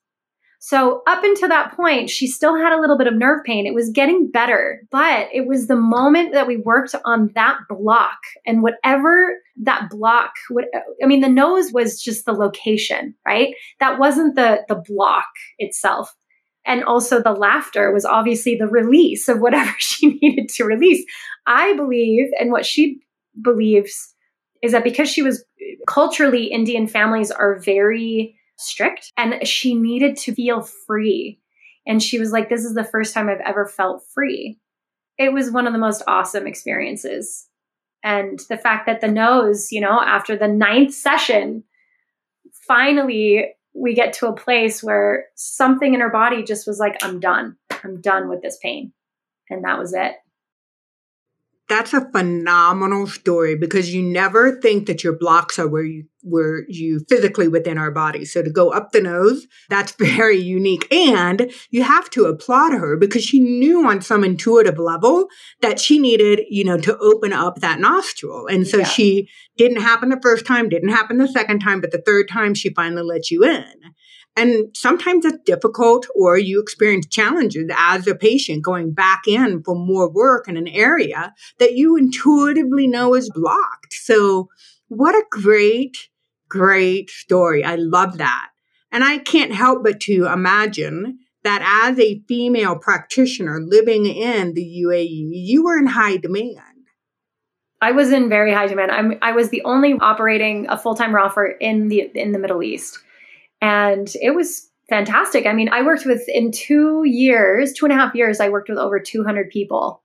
So 0.59 1.03
up 1.07 1.23
until 1.23 1.49
that 1.49 1.77
point, 1.77 2.11
she 2.11 2.27
still 2.27 2.57
had 2.57 2.73
a 2.73 2.81
little 2.81 2.99
bit 2.99 3.07
of 3.07 3.15
nerve 3.15 3.45
pain. 3.45 3.67
It 3.67 3.75
was 3.75 3.91
getting 3.91 4.29
better, 4.29 4.83
but 4.91 5.29
it 5.33 5.47
was 5.47 5.69
the 5.69 5.77
moment 5.77 6.33
that 6.35 6.49
we 6.49 6.57
worked 6.57 6.97
on 7.05 7.31
that 7.37 7.59
block 7.69 8.19
and 8.45 8.63
whatever 8.63 9.39
that 9.63 9.89
block 9.91 10.33
would, 10.51 10.67
I 11.03 11.07
mean, 11.07 11.21
the 11.21 11.29
nose 11.29 11.73
was 11.73 12.03
just 12.03 12.27
the 12.27 12.33
location, 12.33 13.15
right? 13.25 13.55
That 13.79 14.01
wasn't 14.01 14.35
the, 14.35 14.65
the 14.69 14.75
block 14.75 15.29
itself. 15.59 16.13
And 16.69 16.85
also 16.85 17.21
the 17.21 17.33
laughter 17.33 17.93
was 17.93 18.05
obviously 18.05 18.55
the 18.55 18.69
release 18.69 19.27
of 19.27 19.41
whatever 19.41 19.75
she 19.79 20.19
needed 20.23 20.51
to 20.51 20.65
release. 20.65 21.05
I 21.47 21.75
believe, 21.75 22.29
and 22.39 22.53
what 22.53 22.67
she 22.67 23.01
believes 23.43 24.15
is 24.63 24.73
that 24.73 24.85
because 24.85 25.09
she 25.09 25.23
was 25.23 25.45
culturally, 25.89 26.47
Indian 26.47 26.87
families 26.87 27.31
are 27.31 27.59
very 27.59 28.37
strict 28.59 29.13
and 29.17 29.47
she 29.47 29.75
needed 29.75 30.17
to 30.19 30.35
feel 30.35 30.61
free. 30.61 31.41
And 31.87 32.03
she 32.03 32.19
was 32.19 32.33
like, 32.33 32.51
This 32.51 32.65
is 32.65 32.75
the 32.75 32.85
first 32.85 33.15
time 33.15 33.29
I've 33.29 33.41
ever 33.47 33.67
felt 33.67 34.03
free. 34.13 34.59
It 35.17 35.33
was 35.33 35.51
one 35.51 35.67
of 35.67 35.73
the 35.73 35.79
most 35.79 36.03
awesome 36.07 36.47
experiences. 36.47 37.49
And 38.05 38.41
the 38.49 38.59
fact 38.59 38.87
that 38.87 39.01
the 39.01 39.09
nose, 39.09 39.73
you 39.73 39.81
know, 39.81 40.01
after 40.01 40.37
the 40.37 40.49
ninth 40.49 40.93
session, 40.93 41.65
finally 42.67 43.55
we 43.75 43.95
get 43.95 44.13
to 44.15 44.29
a 44.29 44.37
place 44.37 44.83
where 44.83 45.27
something 45.37 45.95
in 45.95 46.01
her 46.01 46.11
body 46.11 46.43
just 46.43 46.67
was 46.67 46.79
like, 46.79 46.97
I'm 47.03 47.21
done. 47.21 47.57
I'm 47.85 48.01
done 48.01 48.29
with 48.29 48.43
this 48.43 48.59
pain. 48.63 48.93
And 49.51 49.65
that 49.65 49.79
was 49.79 49.95
it 49.95 50.15
that's 51.69 51.93
a 51.93 52.11
phenomenal 52.11 53.07
story 53.07 53.55
because 53.55 53.93
you 53.95 54.03
never 54.03 54.59
think 54.61 54.87
that 54.87 55.05
your 55.05 55.17
blocks 55.17 55.59
are 55.59 55.69
where 55.69 55.85
you 55.85 56.05
where 56.23 56.65
you 56.69 57.01
physically 57.09 57.49
within 57.49 57.79
our 57.79 57.91
body. 57.91 58.25
So 58.25 58.43
to 58.43 58.51
go 58.51 58.71
up 58.71 58.91
the 58.91 59.01
nose, 59.01 59.47
that's 59.71 59.93
very 59.99 60.37
unique. 60.37 60.93
And 60.93 61.51
you 61.71 61.83
have 61.83 62.11
to 62.11 62.25
applaud 62.25 62.73
her 62.73 62.97
because 62.97 63.23
she 63.23 63.41
knew 63.41 63.87
on 63.87 64.03
some 64.03 64.25
intuitive 64.25 64.79
level 64.79 65.29
that 65.61 65.81
she 65.81 65.99
needed, 65.99 66.41
you 66.49 66.65
know, 66.65 66.79
to 66.79 66.99
open 66.99 67.33
up 67.33 67.61
that 67.61 67.81
nostril. 67.81 68.47
And 68.47 68.67
so 68.67 68.79
yeah. 68.79 68.85
she 68.85 69.29
didn't 69.57 69.81
happen 69.81 70.09
the 70.09 70.21
first 70.21 70.47
time, 70.47 70.69
didn't 70.69 70.91
happen 70.91 71.19
the 71.19 71.29
second 71.29 71.61
time, 71.61 71.81
but 71.81 71.93
the 71.93 72.03
third 72.05 72.29
time 72.29 72.55
she 72.55 72.71
finally 72.71 73.03
let 73.03 73.31
you 73.31 73.45
in. 73.45 73.73
And 74.39 74.69
sometimes 74.73 75.25
it's 75.25 75.43
difficult, 75.45 76.07
or 76.15 76.39
you 76.39 76.61
experience 76.61 77.09
challenges 77.09 77.69
as 77.77 78.07
a 78.07 78.15
patient 78.15 78.63
going 78.63 78.93
back 78.93 79.23
in 79.27 79.65
for 79.65 79.75
more 79.75 80.09
work 80.09 80.47
in 80.47 80.57
an 80.57 80.69
area 80.69 81.35
that 81.59 81.73
you 81.73 81.97
intuitively 81.97 82.87
know 82.87 83.17
is 83.17 83.29
blocked. 83.35 83.93
So, 83.93 84.49
what 84.87 85.17
a 85.17 85.25
great, 85.29 86.09
great 86.49 87.11
story. 87.11 87.65
I 87.65 87.75
love 87.75 88.19
that. 88.19 88.51
And 88.93 89.03
I 89.03 89.19
can't 89.19 89.53
help 89.53 89.83
but 89.83 89.99
to 90.03 90.27
imagine 90.33 91.19
that 91.43 91.89
as 91.89 91.99
a 91.99 92.23
female 92.29 92.79
practitioner 92.79 93.61
living 93.61 94.07
in 94.07 94.55
the 94.55 94.85
UAE, 94.87 95.31
you 95.33 95.65
were 95.65 95.79
in 95.79 95.89
high 95.89 96.17
demand. 96.17 96.61
I 97.81 97.91
was 97.91 98.13
in 98.13 98.29
very 98.29 98.53
high 98.53 98.69
demand. 98.69 98.93
I'm, 98.93 99.19
I 99.21 99.33
was 99.33 99.51
the 99.51 99.63
only 99.65 99.95
operating 99.95 100.69
a 100.69 100.79
full 100.79 100.95
time 100.95 101.13
Rolfer 101.13 101.55
in 101.61 101.89
the 101.89 102.11
in 102.15 102.31
the 102.31 102.39
Middle 102.39 102.63
East. 102.63 103.01
And 103.61 104.09
it 104.21 104.35
was 104.35 104.69
fantastic. 104.89 105.47
I 105.47 105.53
mean, 105.53 105.69
I 105.69 105.83
worked 105.83 106.07
with, 106.07 106.23
in 106.29 106.51
two 106.51 107.03
years, 107.05 107.73
two 107.73 107.87
and 107.87 107.93
a 107.93 107.97
half 107.97 108.15
years, 108.15 108.41
I 108.41 108.49
worked 108.49 108.69
with 108.69 108.79
over 108.79 108.99
200 109.01 109.51
people. 109.51 110.03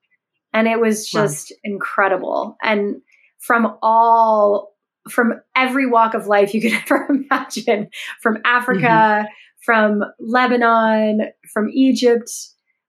And 0.53 0.67
it 0.67 0.79
was 0.79 1.07
just 1.07 1.51
wow. 1.51 1.57
incredible. 1.63 2.57
And 2.61 3.01
from 3.39 3.77
all, 3.81 4.75
from 5.09 5.33
every 5.55 5.87
walk 5.89 6.13
of 6.13 6.27
life 6.27 6.53
you 6.53 6.61
could 6.61 6.73
ever 6.83 7.07
imagine, 7.09 7.89
from 8.21 8.37
Africa, 8.45 8.81
mm-hmm. 8.81 9.25
from 9.63 10.03
Lebanon, 10.19 11.29
from 11.51 11.69
Egypt, 11.69 12.31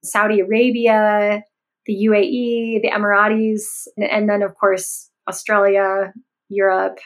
Saudi 0.02 0.40
Arabia, 0.40 1.42
the 1.86 2.06
UAE, 2.08 2.82
the 2.82 2.90
Emiratis, 2.90 3.86
and 3.96 4.28
then, 4.28 4.42
of 4.42 4.54
course, 4.56 5.10
Australia, 5.28 6.12
Europe, 6.48 6.98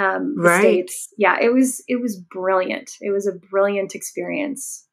um, 0.00 0.34
Right. 0.36 0.60
States. 0.60 1.08
Yeah, 1.18 1.36
it 1.40 1.52
was 1.52 1.82
it 1.88 2.00
was 2.00 2.16
brilliant. 2.16 2.90
It 3.00 3.10
was 3.10 3.26
a 3.26 3.32
brilliant 3.32 3.94
experience. 3.94 4.86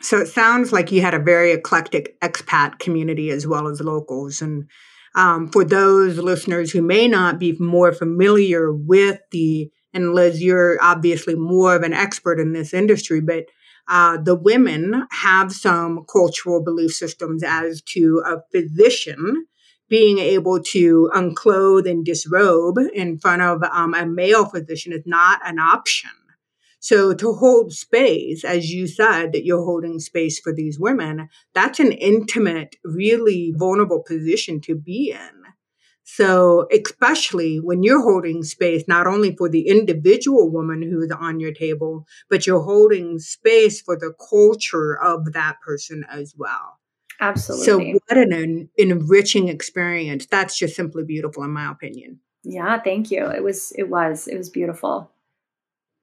So 0.00 0.18
it 0.18 0.26
sounds 0.26 0.72
like 0.72 0.90
you 0.90 1.00
had 1.00 1.14
a 1.14 1.18
very 1.18 1.52
eclectic 1.52 2.20
expat 2.20 2.78
community 2.78 3.30
as 3.30 3.46
well 3.46 3.68
as 3.68 3.80
locals. 3.80 4.42
And 4.42 4.68
um, 5.14 5.48
for 5.48 5.64
those 5.64 6.18
listeners 6.18 6.72
who 6.72 6.82
may 6.82 7.06
not 7.06 7.38
be 7.38 7.56
more 7.60 7.92
familiar 7.92 8.72
with 8.72 9.20
the, 9.30 9.70
and 9.92 10.14
Liz, 10.14 10.42
you're 10.42 10.78
obviously 10.82 11.36
more 11.36 11.76
of 11.76 11.82
an 11.82 11.92
expert 11.92 12.40
in 12.40 12.52
this 12.52 12.74
industry, 12.74 13.20
but 13.20 13.44
uh, 13.88 14.18
the 14.18 14.34
women 14.34 15.06
have 15.12 15.52
some 15.52 16.04
cultural 16.10 16.62
belief 16.62 16.92
systems 16.92 17.42
as 17.44 17.80
to 17.82 18.22
a 18.26 18.38
physician 18.50 19.46
being 19.88 20.18
able 20.18 20.62
to 20.62 21.10
unclothe 21.14 21.86
and 21.86 22.04
disrobe 22.04 22.78
in 22.94 23.18
front 23.18 23.42
of 23.42 23.62
um, 23.64 23.94
a 23.94 24.06
male 24.06 24.46
physician 24.46 24.92
is 24.92 25.02
not 25.06 25.40
an 25.44 25.58
option. 25.58 26.10
So 26.80 27.14
to 27.14 27.32
hold 27.32 27.72
space, 27.72 28.44
as 28.44 28.70
you 28.70 28.86
said, 28.86 29.32
that 29.32 29.44
you're 29.44 29.64
holding 29.64 29.98
space 30.00 30.38
for 30.38 30.52
these 30.52 30.78
women, 30.78 31.30
that's 31.54 31.80
an 31.80 31.92
intimate, 31.92 32.76
really 32.84 33.54
vulnerable 33.56 34.02
position 34.02 34.60
to 34.62 34.74
be 34.74 35.12
in. 35.12 35.44
So 36.04 36.68
especially 36.70 37.56
when 37.56 37.82
you're 37.82 38.02
holding 38.02 38.42
space, 38.42 38.84
not 38.86 39.06
only 39.06 39.34
for 39.34 39.48
the 39.48 39.66
individual 39.66 40.50
woman 40.50 40.82
who's 40.82 41.10
on 41.10 41.40
your 41.40 41.54
table, 41.54 42.06
but 42.28 42.46
you're 42.46 42.62
holding 42.62 43.18
space 43.18 43.80
for 43.80 43.96
the 43.96 44.12
culture 44.28 44.94
of 45.02 45.32
that 45.32 45.56
person 45.64 46.04
as 46.10 46.34
well. 46.36 46.78
Absolutely. 47.20 47.64
So 47.66 48.00
what 48.08 48.18
an, 48.18 48.32
en- 48.32 48.68
enriching 48.76 49.48
experience. 49.48 50.26
That's 50.26 50.58
just 50.58 50.76
simply 50.76 51.04
beautiful 51.04 51.42
in 51.44 51.50
my 51.50 51.70
opinion. 51.70 52.20
yeah, 52.42 52.80
thank 52.82 53.10
you. 53.10 53.26
It 53.26 53.42
was 53.42 53.72
it 53.76 53.88
was 53.88 54.28
it 54.28 54.36
was 54.36 54.50
beautiful. 54.50 55.10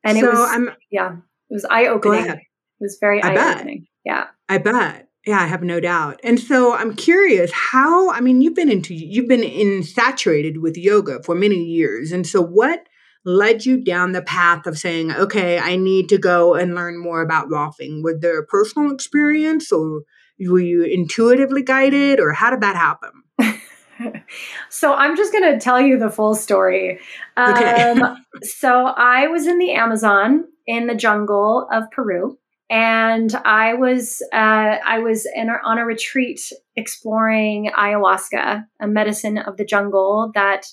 And 0.04 0.18
so 0.18 0.28
it 0.28 0.32
was 0.32 0.50
I'm 0.52 0.70
yeah, 0.90 1.14
it 1.50 1.54
was 1.54 1.66
eye 1.70 1.88
opening. 1.88 2.26
It 2.26 2.40
was 2.80 2.98
very 3.00 3.22
eye 3.22 3.54
opening. 3.56 3.88
Yeah. 4.04 4.26
I 4.50 4.58
bet. 4.58 5.08
Yeah, 5.28 5.40
I 5.40 5.46
have 5.46 5.62
no 5.62 5.80
doubt. 5.80 6.20
And 6.24 6.40
so 6.40 6.74
I'm 6.74 6.96
curious 6.96 7.52
how, 7.52 8.12
I 8.12 8.22
mean, 8.22 8.42
you've 8.42 8.56
been 8.56 8.72
into, 8.72 8.96
you've 8.96 9.28
been 9.28 9.44
in 9.44 9.84
saturated 9.84 10.58
with 10.58 10.78
yoga 10.78 11.22
for 11.22 11.36
many 11.36 11.64
years. 11.64 12.12
And 12.12 12.26
so 12.26 12.42
what 12.42 12.88
led 13.24 13.64
you 13.64 13.84
down 13.84 14.14
the 14.14 14.24
path 14.24 14.66
of 14.66 14.80
saying, 14.80 15.12
okay, 15.12 15.60
I 15.60 15.76
need 15.76 16.10
to 16.10 16.18
go 16.18 16.56
and 16.56 16.74
learn 16.74 17.00
more 17.00 17.22
about 17.22 17.50
Rolfing? 17.50 18.02
Was 18.04 18.16
there 18.22 18.40
a 18.40 18.46
personal 18.48 18.92
experience 18.92 19.72
or 19.72 20.02
were 20.40 20.60
you 20.60 20.84
intuitively 20.84 21.64
guided 21.64 22.20
or 22.20 22.34
how 22.34 22.50
did 22.50 22.62
that 22.62 22.76
happen? 22.76 23.12
so 24.70 24.94
I'm 24.94 25.16
just 25.16 25.32
going 25.32 25.52
to 25.52 25.60
tell 25.60 25.80
you 25.80 25.98
the 25.98 26.10
full 26.10 26.36
story. 26.36 27.00
Okay. 27.38 27.92
Um, 27.92 28.18
so 28.44 28.86
I 28.86 29.28
was 29.28 29.48
in 29.48 29.60
the 29.60 29.72
Amazon 29.72 30.46
in 30.68 30.88
the 30.88 30.96
jungle 30.96 31.68
of 31.72 31.90
Peru, 31.92 32.38
and 32.70 33.34
I 33.46 33.74
was 33.74 34.22
uh, 34.34 34.78
I 34.86 35.00
was 35.00 35.28
in 35.36 35.50
on 35.50 35.78
a 35.78 35.86
retreat 35.86 36.40
exploring 36.76 37.72
ayahuasca, 37.78 38.66
a 38.80 38.88
medicine 38.88 39.38
of 39.38 39.58
the 39.58 39.66
jungle 39.66 40.32
that 40.36 40.66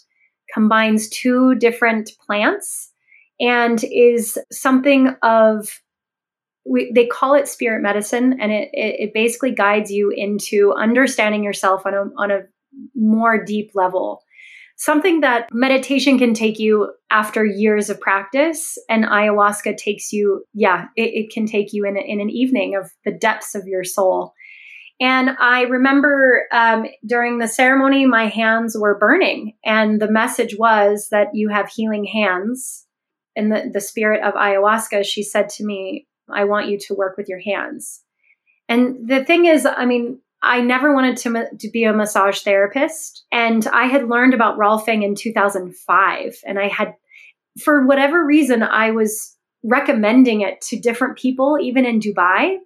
combines 0.53 1.09
two 1.09 1.55
different 1.57 2.11
plants 2.25 2.93
and 3.41 3.85
is 3.85 4.39
something 4.51 5.15
of 5.23 5.81
we, 6.69 6.93
they 6.95 7.07
call 7.07 7.35
it 7.35 7.49
spirit 7.49 7.83
medicine, 7.83 8.39
and 8.41 8.53
it, 8.53 8.69
it 8.73 9.01
it 9.01 9.15
basically 9.15 9.53
guides 9.53 9.91
you 9.91 10.13
into 10.15 10.75
understanding 10.77 11.43
yourself 11.43 11.87
on 11.87 11.95
a 11.95 12.05
on 12.17 12.31
a 12.31 12.41
more 12.95 13.43
deep 13.43 13.71
level. 13.75 14.23
Something 14.77 15.23
that 15.23 15.49
meditation 15.53 16.19
can 16.19 16.35
take 16.35 16.61
you 16.61 16.93
after 17.11 17.45
years 17.45 17.91
of 17.91 18.01
practice, 18.01 18.79
and 18.89 19.05
ayahuasca 19.05 19.77
takes 19.77 20.13
you, 20.13 20.45
yeah, 20.55 20.85
it, 20.95 21.11
it 21.15 21.31
can 21.33 21.47
take 21.47 21.73
you 21.73 21.85
in, 21.85 21.97
in 21.97 22.21
an 22.21 22.31
evening 22.31 22.77
of 22.77 22.93
the 23.05 23.11
depths 23.11 23.57
of 23.57 23.67
your 23.67 23.83
soul. 23.83 24.35
And 25.01 25.31
I 25.41 25.63
remember 25.63 26.45
um, 26.53 26.87
during 27.07 27.39
the 27.39 27.49
ceremony, 27.49 28.07
my 28.07 28.27
hands 28.27 28.77
were 28.79 28.99
burning, 28.99 29.55
and 29.65 30.01
the 30.01 30.11
message 30.11 30.57
was 30.59 31.09
that 31.11 31.29
you 31.35 31.49
have 31.49 31.69
healing 31.69 32.05
hands. 32.05 32.85
In 33.35 33.51
the, 33.51 33.71
the 33.73 33.81
spirit 33.81 34.23
of 34.23 34.35
ayahuasca, 34.35 35.05
she 35.05 35.23
said 35.23 35.49
to 35.51 35.65
me, 35.65 36.07
I 36.33 36.45
want 36.45 36.69
you 36.69 36.79
to 36.87 36.95
work 36.95 37.17
with 37.17 37.29
your 37.29 37.41
hands. 37.41 38.03
And 38.69 39.09
the 39.09 39.25
thing 39.25 39.47
is, 39.47 39.67
I 39.67 39.87
mean, 39.87 40.21
I 40.43 40.61
never 40.61 40.95
wanted 40.95 41.17
to, 41.19 41.49
to 41.59 41.71
be 41.71 41.85
a 41.85 41.93
massage 41.93 42.41
therapist. 42.41 43.25
And 43.33 43.67
I 43.67 43.87
had 43.87 44.09
learned 44.09 44.35
about 44.35 44.59
Rolfing 44.59 45.03
in 45.03 45.15
2005. 45.15 46.37
And 46.47 46.59
I 46.59 46.69
had, 46.69 46.95
for 47.61 47.87
whatever 47.87 48.25
reason, 48.25 48.63
I 48.63 48.93
was 48.93 49.37
recommending 49.65 50.43
it 50.43 50.61
to 50.63 50.79
different 50.79 51.19
people, 51.19 51.59
even 51.61 51.85
in 51.85 51.99
Dubai, 51.99 52.59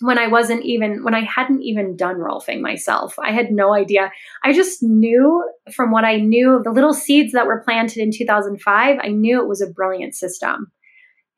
when 0.00 0.18
I 0.18 0.26
wasn't 0.26 0.64
even, 0.64 1.04
when 1.04 1.14
I 1.14 1.20
hadn't 1.20 1.62
even 1.62 1.96
done 1.96 2.16
Rolfing 2.16 2.60
myself. 2.60 3.16
I 3.18 3.30
had 3.30 3.52
no 3.52 3.74
idea. 3.74 4.10
I 4.42 4.52
just 4.52 4.82
knew 4.82 5.48
from 5.72 5.92
what 5.92 6.04
I 6.04 6.16
knew 6.16 6.56
of 6.56 6.64
the 6.64 6.72
little 6.72 6.94
seeds 6.94 7.32
that 7.32 7.46
were 7.46 7.62
planted 7.64 7.98
in 7.98 8.10
2005, 8.12 8.98
I 9.00 9.08
knew 9.08 9.40
it 9.40 9.48
was 9.48 9.60
a 9.60 9.70
brilliant 9.70 10.16
system 10.16 10.72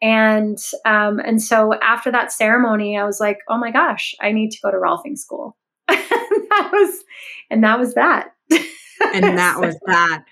and 0.03 0.59
um, 0.85 1.19
and 1.19 1.43
so 1.43 1.75
after 1.83 2.11
that 2.11 2.33
ceremony 2.33 2.99
i 2.99 3.05
was 3.05 3.21
like 3.21 3.39
oh 3.49 3.59
my 3.59 3.71
gosh 3.71 4.15
i 4.21 4.33
need 4.33 4.51
to 4.51 4.59
go 4.63 4.71
to 4.71 4.77
rolfing 4.77 5.17
school 5.17 5.57
that 5.89 6.71
was 6.73 7.05
and 7.51 7.65
that 7.65 7.79
was 7.79 7.95
that 7.95 8.33
and 9.15 9.25
that 9.39 9.61
was 9.61 9.77
that. 9.87 10.25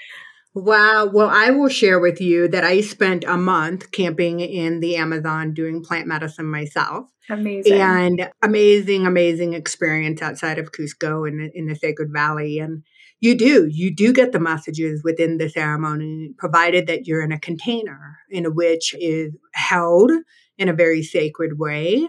Wow. 0.55 1.07
Well, 1.07 1.31
I 1.31 1.51
will 1.51 1.69
share 1.69 2.01
with 2.01 2.21
you 2.21 2.49
that 2.49 2.65
I 2.65 2.81
spent 2.81 3.25
a 3.25 3.37
month 3.37 3.93
camping 3.93 4.41
in 4.41 4.81
the 4.81 4.97
Amazon 4.97 5.55
doing 5.55 5.85
plant 5.85 6.07
medicine 6.07 6.47
myself. 6.47 7.07
amazing 7.31 7.81
And 7.81 8.31
amazing, 8.43 9.07
amazing 9.07 9.53
experience 9.53 10.23
outside 10.23 10.59
of 10.59 10.73
Cusco 10.73 11.29
in 11.29 11.39
the, 11.39 11.51
in 11.55 11.67
the 11.67 11.77
Sacred 11.77 12.13
Valley. 12.13 12.59
And 12.59 12.83
you 13.21 13.37
do, 13.37 13.67
you 13.67 13.95
do 13.95 14.13
get 14.13 14.33
the 14.33 14.41
messages 14.41 15.03
within 15.03 15.39
the 15.39 15.49
ceremony, 15.49 16.31
provided 16.39 16.87
that 16.87 17.07
you're 17.07 17.23
in 17.23 17.33
a 17.33 17.41
container 17.41 18.19
in 18.31 18.55
which 18.55 18.95
is 18.99 19.35
held 19.55 20.11
in 20.57 20.69
a 20.69 20.73
very 20.73 21.03
sacred 21.03 21.59
way 21.59 22.09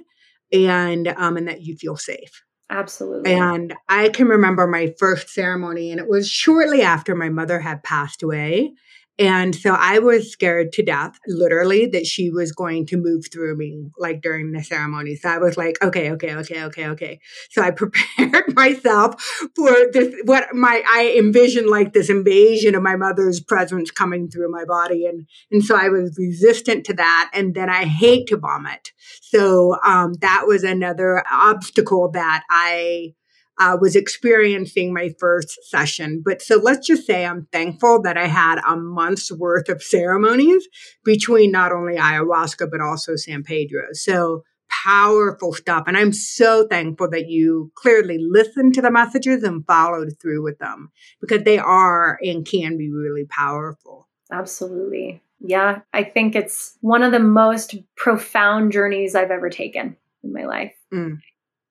and 0.52 1.08
um, 1.08 1.38
and 1.38 1.48
that 1.48 1.62
you 1.62 1.76
feel 1.76 1.98
safe. 1.98 2.43
absolutely 2.69 3.34
And 3.34 3.74
I 3.88 4.10
can 4.10 4.28
remember 4.28 4.67
my 4.67 4.93
first 5.00 5.30
ceremony, 5.30 5.91
and 5.91 6.00
it 6.00 6.08
was 6.08 6.30
shortly 6.30 6.82
after 6.82 7.15
my 7.15 7.30
mother 7.30 7.60
had 7.60 7.84
passed 7.84 8.24
away. 8.24 8.74
And 9.20 9.54
so 9.54 9.76
I 9.78 10.00
was 10.00 10.32
scared 10.32 10.72
to 10.74 10.84
death, 10.84 11.20
literally, 11.28 11.86
that 11.88 12.06
she 12.06 12.30
was 12.30 12.54
going 12.54 12.86
to 12.86 12.96
move 12.96 13.26
through 13.30 13.58
me 13.58 13.90
like 13.98 14.22
during 14.22 14.54
the 14.54 14.64
ceremony. 14.64 15.16
So 15.16 15.28
I 15.28 15.38
was 15.40 15.58
like, 15.58 15.76
okay, 15.84 16.10
okay, 16.12 16.36
okay, 16.36 16.64
okay, 16.64 16.88
okay. 16.88 17.20
So 17.52 17.62
I 17.62 17.72
prepared 17.80 18.56
myself 18.56 19.22
for 19.58 19.76
this, 19.92 20.16
what 20.24 20.56
my, 20.56 20.82
I 20.88 21.16
envisioned 21.18 21.68
like 21.68 21.92
this 21.92 22.10
invasion 22.10 22.76
of 22.76 22.82
my 22.82 22.96
mother's 22.96 23.42
presence 23.42 23.92
coming 23.92 24.30
through 24.30 24.50
my 24.50 24.64
body. 24.64 25.06
And, 25.06 25.28
and 25.52 25.66
so 25.66 25.76
I 25.76 25.90
was 25.90 26.16
resistant 26.18 26.86
to 26.86 26.94
that. 26.94 27.30
And 27.34 27.54
then 27.54 27.70
I 27.70 27.84
hate 27.84 28.28
to 28.28 28.38
vomit. 28.38 28.94
So 29.22 29.76
um, 29.86 30.14
that 30.22 30.46
was 30.48 30.64
another 30.64 31.26
obstacle 31.30 32.10
that 32.12 32.44
I 32.50 33.16
uh, 33.60 33.78
was 33.80 33.95
experiencing 33.95 34.93
my 34.93 35.12
first 35.19 35.58
session. 35.69 36.22
But 36.24 36.41
so 36.41 36.56
let's 36.58 36.88
just 36.88 37.06
say 37.06 37.26
I'm 37.26 37.48
thankful 37.52 38.02
that 38.04 38.17
I 38.17 38.28
had 38.28 38.60
a 38.67 38.76
month's 38.78 39.32
worth 39.32 39.69
of 39.69 39.84
ceremonies 39.84 40.67
between 41.04 41.52
not 41.52 41.72
only 41.72 41.95
ayahuasca, 41.98 42.69
but 42.72 42.82
also 42.82 43.15
San 43.15 43.43
Pedro. 43.43 43.84
So 43.91 44.43
powerful 44.69 45.52
stuff. 45.54 45.84
And 45.88 45.98
I'm 45.98 46.13
so 46.13 46.67
thankful 46.67 47.10
that 47.10 47.28
you 47.28 47.72
clearly 47.76 48.17
listened 48.19 48.76
to 48.76 48.82
the 48.82 48.91
messages 48.91 49.43
and 49.43 49.65
followed 49.65 50.13
through 50.22 50.43
with 50.43 50.60
them 50.60 50.91
because 51.19 51.43
they 51.43 51.58
are 51.58 52.17
and 52.22 52.45
can 52.45 52.78
be 52.78 52.89
really 52.91 53.26
powerful. 53.26 54.08
absolutely 54.32 55.22
yeah 55.41 55.80
i 55.93 56.04
think 56.04 56.36
it's 56.36 56.78
one 56.82 57.02
of 57.02 57.12
the 57.12 57.19
most 57.19 57.76
profound 57.95 58.72
journeys 58.72 59.15
i've 59.15 59.32
ever 59.32 59.50
taken 59.50 59.95
in 60.24 60.34
my 60.34 60.45
life 60.45 60.76
Mm. 60.93 61.19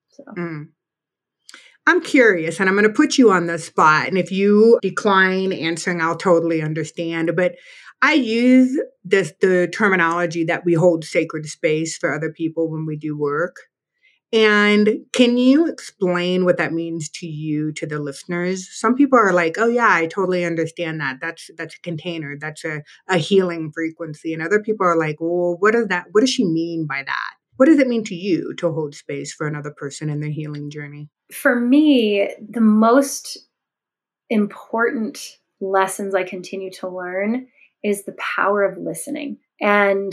so 0.08 0.24
Mm. 0.36 0.68
I'm 1.88 2.02
curious, 2.02 2.60
and 2.60 2.68
I'm 2.68 2.74
going 2.74 2.86
to 2.86 2.92
put 2.92 3.16
you 3.16 3.30
on 3.30 3.46
the 3.46 3.58
spot. 3.58 4.08
And 4.08 4.18
if 4.18 4.30
you 4.30 4.78
decline 4.82 5.54
answering, 5.54 6.02
I'll 6.02 6.18
totally 6.18 6.60
understand. 6.60 7.34
But 7.34 7.54
I 8.02 8.12
use 8.12 8.78
this 9.04 9.32
the 9.40 9.68
terminology 9.72 10.44
that 10.44 10.66
we 10.66 10.74
hold 10.74 11.06
sacred 11.06 11.46
space 11.46 11.96
for 11.96 12.14
other 12.14 12.30
people 12.30 12.70
when 12.70 12.84
we 12.84 12.98
do 12.98 13.16
work. 13.16 13.56
And 14.34 15.06
can 15.14 15.38
you 15.38 15.66
explain 15.66 16.44
what 16.44 16.58
that 16.58 16.74
means 16.74 17.08
to 17.20 17.26
you, 17.26 17.72
to 17.72 17.86
the 17.86 17.98
listeners? 17.98 18.68
Some 18.70 18.94
people 18.94 19.18
are 19.18 19.32
like, 19.32 19.56
"Oh 19.56 19.68
yeah, 19.68 19.88
I 19.90 20.08
totally 20.08 20.44
understand 20.44 21.00
that. 21.00 21.16
That's 21.22 21.48
that's 21.56 21.76
a 21.76 21.80
container. 21.80 22.36
That's 22.38 22.66
a, 22.66 22.82
a 23.08 23.16
healing 23.16 23.72
frequency." 23.74 24.34
And 24.34 24.42
other 24.42 24.60
people 24.60 24.86
are 24.86 24.98
like, 24.98 25.16
"Well, 25.20 25.56
what 25.58 25.72
does 25.72 25.86
that? 25.86 26.08
What 26.12 26.20
does 26.20 26.30
she 26.30 26.44
mean 26.44 26.86
by 26.86 27.02
that? 27.06 27.37
What 27.58 27.66
does 27.66 27.78
it 27.78 27.88
mean 27.88 28.04
to 28.04 28.14
you 28.14 28.54
to 28.54 28.72
hold 28.72 28.94
space 28.94 29.32
for 29.32 29.46
another 29.46 29.70
person 29.70 30.08
in 30.08 30.20
their 30.20 30.30
healing 30.30 30.70
journey?" 30.70 31.10
for 31.32 31.58
me, 31.58 32.30
the 32.48 32.60
most 32.60 33.38
important 34.30 35.38
lessons 35.60 36.14
I 36.14 36.22
continue 36.22 36.70
to 36.72 36.88
learn 36.88 37.48
is 37.82 38.04
the 38.04 38.16
power 38.18 38.64
of 38.64 38.78
listening. 38.78 39.38
And 39.60 40.12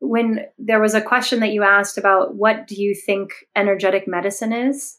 when 0.00 0.46
there 0.58 0.80
was 0.80 0.94
a 0.94 1.00
question 1.00 1.40
that 1.40 1.52
you 1.52 1.62
asked 1.62 1.98
about 1.98 2.34
what 2.34 2.66
do 2.66 2.80
you 2.80 2.94
think 2.94 3.32
energetic 3.54 4.08
medicine 4.08 4.52
is? 4.52 4.98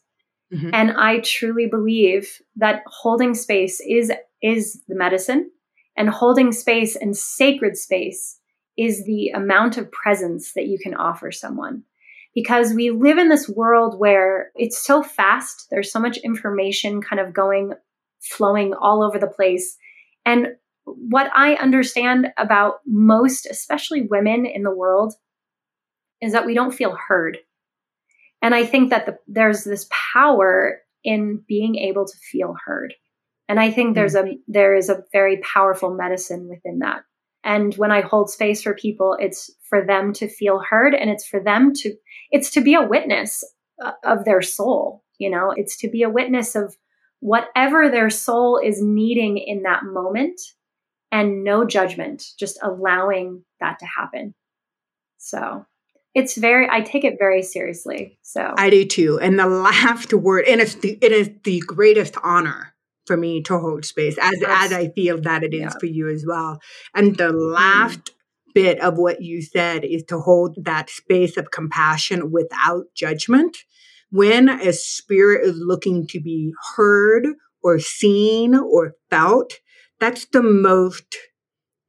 Mm-hmm. 0.53 0.69
And 0.73 0.91
I 0.91 1.19
truly 1.19 1.67
believe 1.67 2.41
that 2.57 2.83
holding 2.85 3.33
space 3.33 3.81
is 3.87 4.11
is 4.41 4.81
the 4.87 4.95
medicine 4.95 5.49
and 5.95 6.09
holding 6.09 6.51
space 6.51 6.95
and 6.95 7.15
sacred 7.15 7.77
space 7.77 8.39
is 8.77 9.05
the 9.05 9.29
amount 9.29 9.77
of 9.77 9.91
presence 9.91 10.53
that 10.53 10.67
you 10.67 10.77
can 10.81 10.93
offer 10.93 11.31
someone. 11.31 11.83
Because 12.33 12.73
we 12.73 12.91
live 12.91 13.17
in 13.17 13.27
this 13.27 13.49
world 13.49 13.99
where 13.99 14.51
it's 14.55 14.83
so 14.83 15.03
fast, 15.03 15.67
there's 15.69 15.91
so 15.91 15.99
much 15.99 16.17
information 16.17 17.01
kind 17.01 17.19
of 17.19 17.33
going, 17.33 17.73
flowing 18.21 18.73
all 18.73 19.03
over 19.03 19.19
the 19.19 19.27
place. 19.27 19.77
And 20.25 20.47
what 20.85 21.29
I 21.35 21.55
understand 21.55 22.29
about 22.37 22.75
most, 22.85 23.45
especially 23.45 24.07
women 24.09 24.45
in 24.45 24.63
the 24.63 24.73
world, 24.73 25.13
is 26.21 26.31
that 26.31 26.45
we 26.45 26.53
don't 26.53 26.73
feel 26.73 26.95
heard. 26.95 27.37
And 28.41 28.55
I 28.55 28.65
think 28.65 28.89
that 28.89 29.05
the, 29.05 29.17
there's 29.27 29.63
this 29.63 29.87
power 30.13 30.79
in 31.03 31.43
being 31.47 31.75
able 31.75 32.05
to 32.05 32.17
feel 32.31 32.55
heard. 32.65 32.93
And 33.49 33.59
I 33.59 33.71
think 33.71 33.95
there's 33.95 34.13
hmm. 34.13 34.27
a 34.27 34.37
there 34.47 34.75
is 34.75 34.89
a 34.89 35.03
very 35.11 35.37
powerful 35.37 35.93
medicine 35.93 36.47
within 36.47 36.79
that. 36.79 37.03
And 37.43 37.73
when 37.75 37.91
I 37.91 38.01
hold 38.01 38.29
space 38.29 38.61
for 38.61 38.73
people, 38.73 39.17
it's 39.19 39.49
for 39.69 39.83
them 39.83 40.13
to 40.13 40.27
feel 40.27 40.59
heard 40.59 40.93
and 40.93 41.09
it's 41.09 41.25
for 41.25 41.39
them 41.39 41.73
to 41.75 41.93
it's 42.29 42.51
to 42.51 42.61
be 42.61 42.75
a 42.75 42.87
witness 42.87 43.43
uh, 43.83 43.91
of 44.03 44.25
their 44.25 44.41
soul, 44.41 45.03
you 45.17 45.29
know, 45.29 45.53
it's 45.55 45.77
to 45.77 45.89
be 45.89 46.03
a 46.03 46.09
witness 46.09 46.55
of 46.55 46.75
whatever 47.19 47.89
their 47.89 48.09
soul 48.09 48.59
is 48.63 48.81
needing 48.81 49.37
in 49.37 49.63
that 49.63 49.83
moment 49.83 50.39
and 51.11 51.43
no 51.43 51.65
judgment, 51.65 52.23
just 52.39 52.59
allowing 52.63 53.43
that 53.59 53.79
to 53.79 53.85
happen. 53.85 54.33
So 55.17 55.65
it's 56.13 56.35
very 56.35 56.67
i 56.69 56.81
take 56.81 57.05
it 57.05 57.15
very 57.17 57.41
seriously 57.41 58.19
so. 58.21 58.53
I 58.57 58.69
do 58.69 58.85
too. 58.85 59.19
And 59.19 59.39
the 59.39 59.47
last 59.47 60.13
word 60.13 60.45
and 60.47 60.61
it's 60.61 60.75
the 60.75 60.97
it 61.01 61.11
is 61.11 61.29
the 61.43 61.59
greatest 61.61 62.15
honor 62.23 62.73
for 63.05 63.17
me 63.17 63.41
to 63.41 63.57
hold 63.57 63.85
space 63.85 64.17
as 64.21 64.41
as 64.47 64.71
i 64.71 64.89
feel 64.89 65.19
that 65.19 65.43
it 65.43 65.53
is 65.53 65.61
yeah. 65.61 65.79
for 65.79 65.85
you 65.85 66.09
as 66.09 66.25
well 66.27 66.59
and 66.95 67.17
the 67.17 67.25
mm-hmm. 67.25 67.53
last 67.53 67.99
mm. 67.99 68.53
bit 68.53 68.79
of 68.79 68.97
what 68.97 69.21
you 69.21 69.41
said 69.41 69.83
is 69.83 70.03
to 70.03 70.19
hold 70.19 70.55
that 70.61 70.89
space 70.89 71.37
of 71.37 71.51
compassion 71.51 72.31
without 72.31 72.85
judgment 72.95 73.57
when 74.11 74.49
a 74.49 74.73
spirit 74.73 75.45
is 75.45 75.57
looking 75.57 76.05
to 76.05 76.19
be 76.19 76.53
heard 76.75 77.27
or 77.63 77.79
seen 77.79 78.55
or 78.55 78.93
felt 79.09 79.53
that's 79.99 80.25
the 80.25 80.43
most 80.43 81.15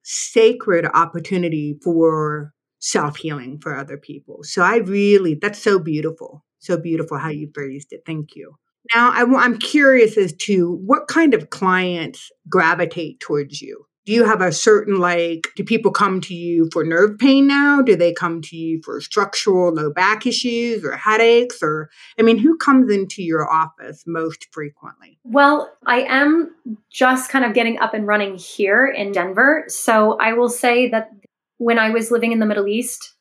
sacred 0.03 0.87
opportunity 0.93 1.79
for 1.83 2.53
self 2.79 3.17
healing 3.17 3.59
for 3.59 3.77
other 3.77 3.97
people. 3.97 4.41
So 4.43 4.63
I 4.63 4.77
really, 4.77 5.35
that's 5.41 5.63
so 5.63 5.79
beautiful. 5.79 6.45
So 6.59 6.77
beautiful 6.77 7.19
how 7.19 7.31
you 7.31 7.51
phrased 7.53 7.89
it. 7.91 8.03
Thank 8.07 8.37
you. 8.37 8.55
Now, 8.95 9.11
I, 9.13 9.45
am 9.45 9.59
curious 9.59 10.17
as 10.17 10.33
to 10.43 10.81
what 10.85 11.09
kind 11.09 11.35
of 11.35 11.51
clients 11.51 12.31
gravitate 12.49 13.21
towards 13.21 13.61
you. 13.61 13.87
Do 14.05 14.13
you 14.13 14.25
have 14.25 14.41
a 14.41 14.51
certain, 14.51 14.99
like, 14.99 15.47
do 15.55 15.63
people 15.63 15.93
come 15.93 16.21
to 16.23 16.35
you 16.35 16.69
for 16.73 16.83
nerve 16.83 17.19
pain 17.19 17.47
now? 17.47 17.81
Do 17.83 17.95
they 17.95 18.13
come 18.13 18.43
to 18.43 18.57
you 18.57 18.81
for 18.85 19.01
structural 19.01 19.73
low 19.73 19.93
back 19.93 20.27
issues 20.27 20.85
or 20.85 20.97
headaches? 20.97 21.63
Or, 21.63 21.89
I 22.19 22.23
mean, 22.23 22.39
who 22.39 22.57
comes 22.57 22.91
into 22.93 23.23
your 23.23 23.49
office 23.49 24.03
most 24.05 24.49
frequently? 24.51 25.21
Well, 25.23 25.73
I 25.87 26.01
am 26.01 26.53
just 26.91 27.31
kind 27.31 27.45
of 27.45 27.55
getting 27.55 27.79
up 27.79 27.95
and 27.95 28.05
running 28.05 28.37
here 28.37 28.87
in 28.87 29.13
Denver. 29.13 29.67
So 29.69 30.19
I 30.19 30.33
will 30.33 30.49
say 30.49 30.89
that 30.89 31.11
when 31.59 31.79
I 31.79 31.91
was 31.91 32.11
living 32.11 32.33
in 32.33 32.41
the 32.41 32.47
Middle 32.47 32.67
East, 32.67 33.15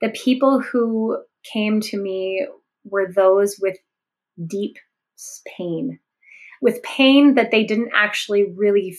the 0.00 0.10
people 0.10 0.60
who 0.60 1.18
came 1.52 1.80
to 1.80 1.96
me 1.96 2.44
were 2.84 3.12
those 3.14 3.56
with 3.60 3.76
deep 4.44 4.78
pain, 5.56 5.98
with 6.60 6.82
pain 6.82 7.34
that 7.34 7.50
they 7.50 7.64
didn't 7.64 7.92
actually 7.94 8.44
really 8.56 8.96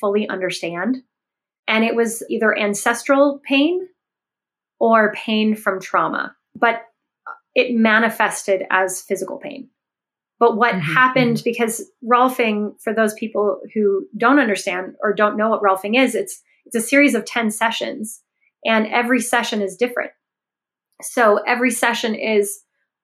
fully 0.00 0.28
understand. 0.28 0.98
And 1.68 1.84
it 1.84 1.94
was 1.94 2.22
either 2.28 2.56
ancestral 2.56 3.40
pain 3.44 3.86
or 4.80 5.12
pain 5.14 5.54
from 5.54 5.80
trauma, 5.80 6.34
but 6.56 6.82
it 7.54 7.74
manifested 7.76 8.64
as 8.70 9.02
physical 9.02 9.38
pain. 9.38 9.68
But 10.40 10.56
what 10.56 10.74
mm-hmm. 10.74 10.92
happened 10.92 11.36
mm-hmm. 11.36 11.44
because 11.44 11.88
Rolfing, 12.04 12.72
for 12.82 12.92
those 12.92 13.14
people 13.14 13.60
who 13.74 14.06
don't 14.16 14.40
understand 14.40 14.94
or 15.00 15.12
don't 15.12 15.36
know 15.36 15.50
what 15.50 15.62
Rolfing 15.62 15.96
is, 15.96 16.14
it's 16.14 16.42
it's 16.66 16.76
a 16.76 16.80
series 16.80 17.14
of 17.14 17.24
10 17.24 17.50
sessions 17.50 18.22
and 18.64 18.86
every 18.86 19.20
session 19.20 19.62
is 19.62 19.76
different. 19.76 20.12
So 21.02 21.38
every 21.46 21.70
session 21.70 22.14
is 22.14 22.61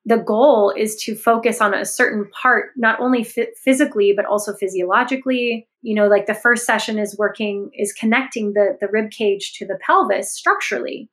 the 0.09 0.17
goal 0.17 0.73
is 0.75 0.97
to 0.97 1.15
focus 1.15 1.61
on 1.61 1.75
a 1.75 1.85
certain 1.85 2.31
part, 2.31 2.71
not 2.77 2.99
only 2.99 3.21
f- 3.21 3.49
physically, 3.63 4.15
but 4.17 4.25
also 4.25 4.55
physiologically. 4.55 5.69
You 5.83 5.95
know, 5.95 6.09
like 6.09 6.25
the 6.25 6.35
first 6.35 6.65
session 6.65 6.99
is 6.99 7.19
working, 7.19 7.71
is 7.75 7.93
connecting 7.93 8.55
the, 8.55 8.79
the 8.81 8.89
rib 8.91 9.11
cage 9.11 9.53
to 9.59 9.67
the 9.67 9.79
pelvis 9.85 10.33
structurally. 10.33 11.11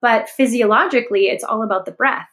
But 0.00 0.30
physiologically, 0.30 1.26
it's 1.26 1.44
all 1.44 1.62
about 1.62 1.84
the 1.84 1.92
breath. 1.92 2.28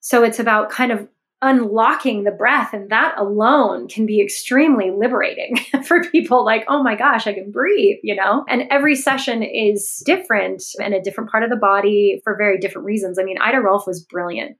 So 0.00 0.24
it's 0.24 0.40
about 0.40 0.70
kind 0.70 0.90
of 0.90 1.06
unlocking 1.42 2.24
the 2.24 2.32
breath 2.32 2.72
and 2.72 2.90
that 2.90 3.14
alone 3.16 3.86
can 3.86 4.04
be 4.04 4.20
extremely 4.20 4.90
liberating 4.90 5.56
for 5.84 6.02
people 6.02 6.44
like 6.44 6.64
oh 6.66 6.82
my 6.82 6.96
gosh 6.96 7.28
i 7.28 7.32
can 7.32 7.52
breathe 7.52 7.96
you 8.02 8.12
know 8.12 8.44
and 8.48 8.64
every 8.70 8.96
session 8.96 9.44
is 9.44 10.02
different 10.04 10.60
and 10.82 10.94
a 10.94 11.00
different 11.00 11.30
part 11.30 11.44
of 11.44 11.50
the 11.50 11.54
body 11.54 12.20
for 12.24 12.36
very 12.36 12.58
different 12.58 12.84
reasons 12.84 13.20
i 13.20 13.22
mean 13.22 13.38
ida 13.40 13.60
rolf 13.60 13.86
was 13.86 14.02
brilliant 14.02 14.56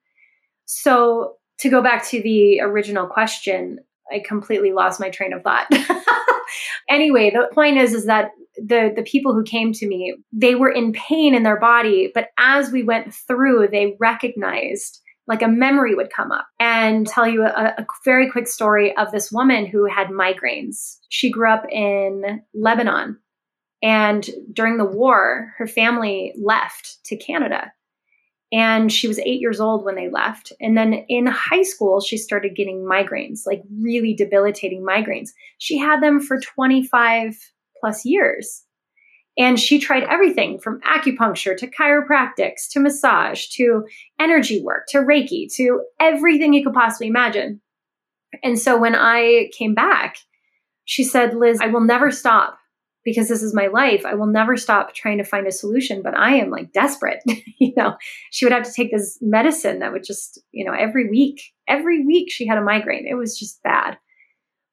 so 0.69 1.35
to 1.59 1.69
go 1.69 1.83
back 1.83 2.07
to 2.07 2.23
the 2.23 2.61
original 2.61 3.07
question 3.07 3.79
i 4.13 4.23
completely 4.27 4.73
lost 4.73 5.01
my 5.01 5.09
train 5.09 5.33
of 5.33 5.43
thought 5.43 5.67
anyway 6.89 7.31
the 7.31 7.49
point 7.55 7.77
is 7.79 7.95
is 7.95 8.07
that 8.07 8.31
the 8.57 8.93
the 8.95 9.03
people 9.03 9.35
who 9.35 9.43
came 9.43 9.73
to 9.73 9.87
me 9.87 10.15
they 10.33 10.55
were 10.55 10.71
in 10.71 10.93
pain 10.93 11.35
in 11.35 11.43
their 11.43 11.59
body 11.59 12.11
but 12.15 12.29
as 12.39 12.71
we 12.71 12.83
went 12.83 13.15
through 13.15 13.69
they 13.71 13.97
recognized 13.99 15.01
like 15.29 15.43
a 15.43 15.49
memory 15.49 15.95
would 15.95 16.11
come 16.11 16.33
up 16.33 16.47
and 16.59 17.07
tell 17.07 17.29
you 17.29 17.45
a, 17.45 17.75
a, 17.79 17.87
very 18.05 18.31
quick 18.31 18.49
story 18.49 18.97
of 18.97 19.13
this 19.13 19.31
woman 19.31 19.67
who 19.67 19.85
had 19.85 20.09
migraines. 20.09 20.97
She 21.11 21.31
grew 21.31 21.53
up 21.53 21.67
in 21.71 22.43
Lebanon. 22.55 23.19
And 23.83 24.29
during 24.53 24.79
the 24.79 24.87
war, 24.87 25.53
her 25.59 25.67
family 25.67 26.33
left 26.43 26.99
to 27.05 27.17
Canada. 27.17 27.71
And 28.51 28.91
she 28.91 29.09
was 29.09 29.19
eight 29.19 29.41
years 29.41 29.61
old 29.61 29.85
when 29.85 29.95
they 29.95 30.09
left. 30.09 30.53
And 30.61 30.77
then 30.77 31.05
in 31.09 31.27
high 31.27 31.63
school, 31.63 32.01
she 32.01 32.17
started 32.17 32.57
getting 32.57 32.87
migraines, 32.91 33.41
like 33.47 33.63
really 33.83 34.15
debilitating 34.15 34.83
migraines. 34.83 35.31
She 35.59 35.77
had 35.77 36.03
them 36.03 36.19
for 36.19 36.41
25 36.41 37.37
plus 37.81 38.07
years. 38.07 38.65
And 39.37 39.61
she 39.61 39.79
tried 39.79 40.03
everything 40.05 40.59
from 40.59 40.81
acupuncture 40.81 41.57
to 41.59 41.71
chiropractics 41.71 42.69
to 42.73 42.81
massage 42.81 43.47
to 43.49 43.85
energy 44.19 44.63
work 44.63 44.87
to 44.89 44.99
Reiki 44.99 45.47
to 45.55 45.83
everything 46.01 46.53
you 46.53 46.65
could 46.65 46.75
possibly 46.75 47.07
imagine. 47.07 47.61
And 48.43 48.59
so 48.59 48.79
when 48.79 48.97
I 48.97 49.51
came 49.57 49.75
back, 49.75 50.17
she 50.85 51.05
said, 51.05 51.35
Liz, 51.35 51.61
I 51.61 51.69
will 51.69 51.83
never 51.83 52.11
stop 52.11 52.59
because 53.09 53.29
this 53.29 53.43
is 53.43 53.55
my 53.55 53.69
life. 53.69 54.05
I 54.05 54.13
will 54.13 54.27
never 54.27 54.55
stop 54.59 54.95
trying 54.95 55.17
to 55.17 55.25
find 55.25 55.47
a 55.47 55.51
solution, 55.51 56.03
but 56.03 56.15
I 56.15 56.35
am 56.35 56.51
like 56.51 56.75
desperate. 56.75 57.23
you 57.59 57.73
know, 57.75 57.97
she 58.31 58.45
would 58.45 58.53
have 58.53 58.65
to 58.65 58.73
take 58.73 58.91
this 58.93 59.17
medicine 59.23 59.79
that 59.79 59.93
would 59.93 60.05
just, 60.05 60.39
you 60.53 60.63
know, 60.63 60.75
every 60.79 61.09
week, 61.09 61.41
every 61.67 62.05
week 62.05 62.31
she 62.31 62.47
had 62.47 62.59
a 62.59 62.63
migraine. 62.63 63.07
It 63.09 63.15
was 63.15 63.39
just 63.39 63.63
bad. 63.63 63.97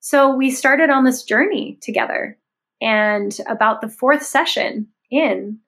So 0.01 0.35
we 0.35 0.51
started 0.51 0.89
on 0.89 1.05
this 1.05 1.23
journey 1.23 1.79
together. 1.81 2.37
And 2.81 3.37
about 3.47 3.79
the 3.79 3.87
fourth 3.87 4.23
session 4.23 4.87
in, 5.09 5.59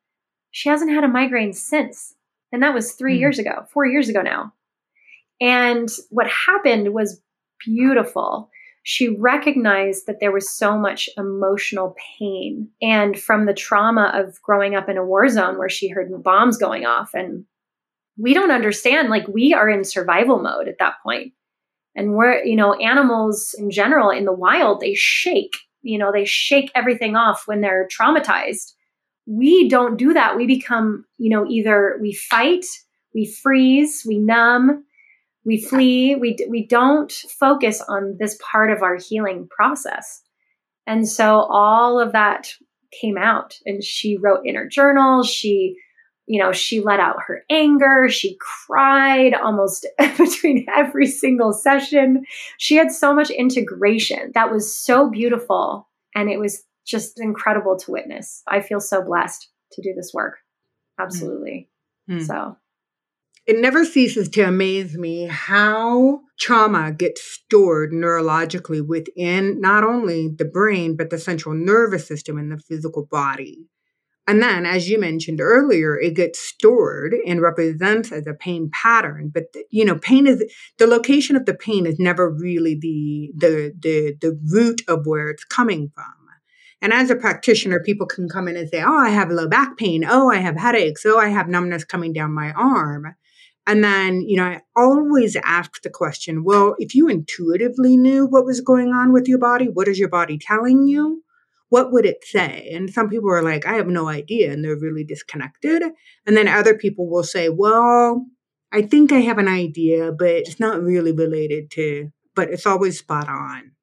she 0.52 0.68
hasn't 0.68 0.92
had 0.92 1.06
a 1.06 1.08
migraine 1.08 1.54
since. 1.54 2.16
And 2.52 2.62
that 2.64 2.74
was 2.74 2.92
3 2.92 3.16
mm. 3.16 3.20
years 3.20 3.40
ago, 3.40 3.66
four 3.72 3.86
years 3.86 4.10
ago 4.10 4.22
now. 4.22 4.52
And 5.40 5.90
what 6.10 6.28
happened 6.28 6.94
was 6.94 7.22
beautiful. 7.66 8.50
She 8.90 9.10
recognized 9.10 10.06
that 10.08 10.22
there 10.22 10.32
was 10.32 10.50
so 10.50 10.78
much 10.78 11.10
emotional 11.18 11.96
pain. 12.18 12.70
And 12.82 13.20
from 13.20 13.46
the 13.46 13.54
trauma 13.54 14.12
of 14.14 14.42
growing 14.42 14.76
up 14.76 14.88
in 14.88 14.98
a 14.98 15.06
war 15.06 15.28
zone 15.28 15.58
where 15.58 15.70
she 15.70 15.90
heard 15.90 16.12
bombs 16.24 16.58
going 16.58 16.86
off, 16.86 17.14
and 17.14 17.44
we 18.18 18.34
don't 18.34 18.52
understand, 18.52 19.10
like, 19.10 19.28
we 19.28 19.54
are 19.54 19.70
in 19.70 19.84
survival 19.84 20.40
mode 20.42 20.68
at 20.68 20.80
that 20.80 20.96
point. 21.04 21.34
And 21.96 22.14
we're, 22.14 22.44
you 22.44 22.56
know, 22.56 22.76
animals 22.76 23.54
in 23.58 23.72
general 23.72 24.10
in 24.10 24.26
the 24.26 24.34
wild, 24.34 24.80
they 24.80 24.94
shake 24.94 25.56
you 25.88 25.98
know, 25.98 26.12
they 26.12 26.26
shake 26.26 26.72
everything 26.76 27.16
off 27.16 27.44
when 27.46 27.62
they're 27.62 27.88
traumatized. 27.88 28.74
We 29.26 29.70
don't 29.70 29.98
do 29.98 30.14
that. 30.14 30.36
We 30.36 30.46
become, 30.46 31.06
you 31.18 31.30
know, 31.30 31.46
either 31.48 31.98
we 32.02 32.14
fight, 32.14 32.66
we 33.14 33.26
freeze, 33.26 34.04
we 34.06 34.20
numb, 34.20 34.84
we 35.48 35.62
flee. 35.62 36.16
We, 36.16 36.38
we 36.50 36.68
don't 36.68 37.12
focus 37.12 37.82
on 37.88 38.18
this 38.20 38.38
part 38.42 38.70
of 38.70 38.84
our 38.84 38.98
healing 38.98 39.48
process. 39.50 40.22
And 40.86 41.08
so 41.08 41.40
all 41.40 42.02
of 42.02 42.12
that 42.12 42.54
came 42.92 43.18
out 43.18 43.58
and 43.66 43.82
she 43.82 44.18
wrote 44.18 44.42
in 44.44 44.56
her 44.56 44.68
journal. 44.68 45.24
She, 45.24 45.78
you 46.26 46.44
know, 46.44 46.52
she 46.52 46.82
let 46.82 47.00
out 47.00 47.16
her 47.28 47.46
anger. 47.50 48.10
She 48.10 48.38
cried 48.42 49.34
almost 49.34 49.88
between 50.18 50.66
every 50.76 51.08
single 51.08 51.54
session. 51.54 52.26
She 52.58 52.76
had 52.76 52.92
so 52.92 53.14
much 53.16 53.30
integration 53.30 54.34
that 54.34 54.52
was 54.52 54.72
so 54.72 55.10
beautiful. 55.10 55.88
And 56.14 56.30
it 56.30 56.40
was 56.40 56.62
just 56.86 57.22
incredible 57.22 57.78
to 57.78 57.92
witness. 57.92 58.44
I 58.48 58.60
feel 58.60 58.82
so 58.82 59.02
blessed 59.02 59.48
to 59.74 59.82
do 59.82 59.94
this 59.96 60.14
work. 60.14 60.40
Absolutely. 61.00 61.70
Mm. 62.10 62.26
So 62.26 62.58
it 63.48 63.60
never 63.60 63.86
ceases 63.86 64.30
to 64.30 64.42
amaze 64.44 64.98
me 64.98 65.26
how 65.28 66.20
trauma 66.40 66.92
gets 66.92 67.22
stored 67.24 67.92
neurologically 67.92 68.86
within 68.86 69.62
not 69.62 69.84
only 69.84 70.28
the 70.28 70.46
brain, 70.46 70.98
but 70.98 71.10
the 71.10 71.18
central 71.18 71.56
nervous 71.56 72.08
system 72.08 72.38
and 72.38 72.52
the 72.52 72.60
physical 72.60 73.08
body. 73.10 73.60
And 74.28 74.44
then, 74.44 74.66
as 74.66 74.90
you 74.90 75.00
mentioned 75.00 75.42
earlier, 75.42 76.00
it 76.00 76.16
gets 76.16 76.40
stored 76.40 77.16
and 77.26 77.42
represents 77.42 78.12
as 78.12 78.28
a 78.28 78.34
pain 78.34 78.70
pattern. 78.74 79.32
But 79.34 79.46
you 79.72 79.86
know, 79.86 79.98
pain 79.98 80.28
is 80.28 80.44
the 80.80 80.88
location 80.88 81.36
of 81.36 81.46
the 81.46 81.54
pain 81.54 81.86
is 81.86 82.00
never 82.00 82.30
really 82.30 82.76
the 82.80 83.32
the 83.38 83.74
the 83.80 84.16
the 84.22 84.40
root 84.52 84.82
of 84.90 85.06
where 85.06 85.30
it's 85.30 85.46
coming 85.46 85.92
from. 85.96 86.06
And 86.82 86.94
as 86.94 87.10
a 87.10 87.16
practitioner, 87.16 87.80
people 87.80 88.06
can 88.08 88.30
come 88.30 88.48
in 88.48 88.58
and 88.58 88.70
say, 88.70 88.84
"Oh, 88.84 88.98
I 88.98 89.10
have 89.10 89.32
low 89.32 89.48
back 89.48 89.78
pain. 89.78 90.06
Oh, 90.08 90.30
I 90.30 90.38
have 90.38 90.58
headaches. 90.58 91.06
Oh, 91.06 91.18
I 91.18 91.30
have 91.30 91.48
numbness 91.48 91.84
coming 91.84 92.14
down 92.14 92.34
my 92.34 92.52
arm." 92.52 93.16
And 93.68 93.84
then, 93.84 94.22
you 94.22 94.38
know, 94.38 94.46
I 94.46 94.62
always 94.78 95.36
ask 95.44 95.82
the 95.82 95.90
question 95.90 96.46
well, 96.46 96.76
if 96.80 96.96
you 96.96 97.10
intuitively 97.10 97.98
knew 97.98 98.26
what 98.26 98.46
was 98.46 98.62
going 98.62 98.94
on 98.94 99.12
with 99.12 99.28
your 99.28 99.40
body, 99.40 99.66
what 99.66 99.90
is 99.90 100.00
your 100.00 100.10
body 100.10 100.40
telling 100.40 100.88
you? 100.88 101.22
What 101.70 101.92
would 101.92 102.06
it 102.06 102.24
say? 102.24 102.70
And 102.74 102.90
some 102.90 103.10
people 103.10 103.30
are 103.30 103.44
like, 103.44 103.66
I 103.66 103.74
have 103.74 103.88
no 103.88 104.08
idea. 104.08 104.54
And 104.54 104.64
they're 104.64 104.80
really 104.80 105.04
disconnected. 105.04 105.84
And 106.26 106.38
then 106.38 106.48
other 106.48 106.76
people 106.78 107.10
will 107.10 107.26
say, 107.26 107.50
well, 107.50 108.26
I 108.72 108.84
think 108.84 109.12
I 109.12 109.20
have 109.20 109.38
an 109.38 109.50
idea, 109.50 110.14
but 110.18 110.30
it's 110.30 110.62
not 110.62 110.82
really 110.82 111.12
related 111.12 111.70
to, 111.72 112.10
but 112.36 112.50
it's 112.50 112.66
always 112.66 113.00
spot 113.00 113.28
on. 113.28 113.74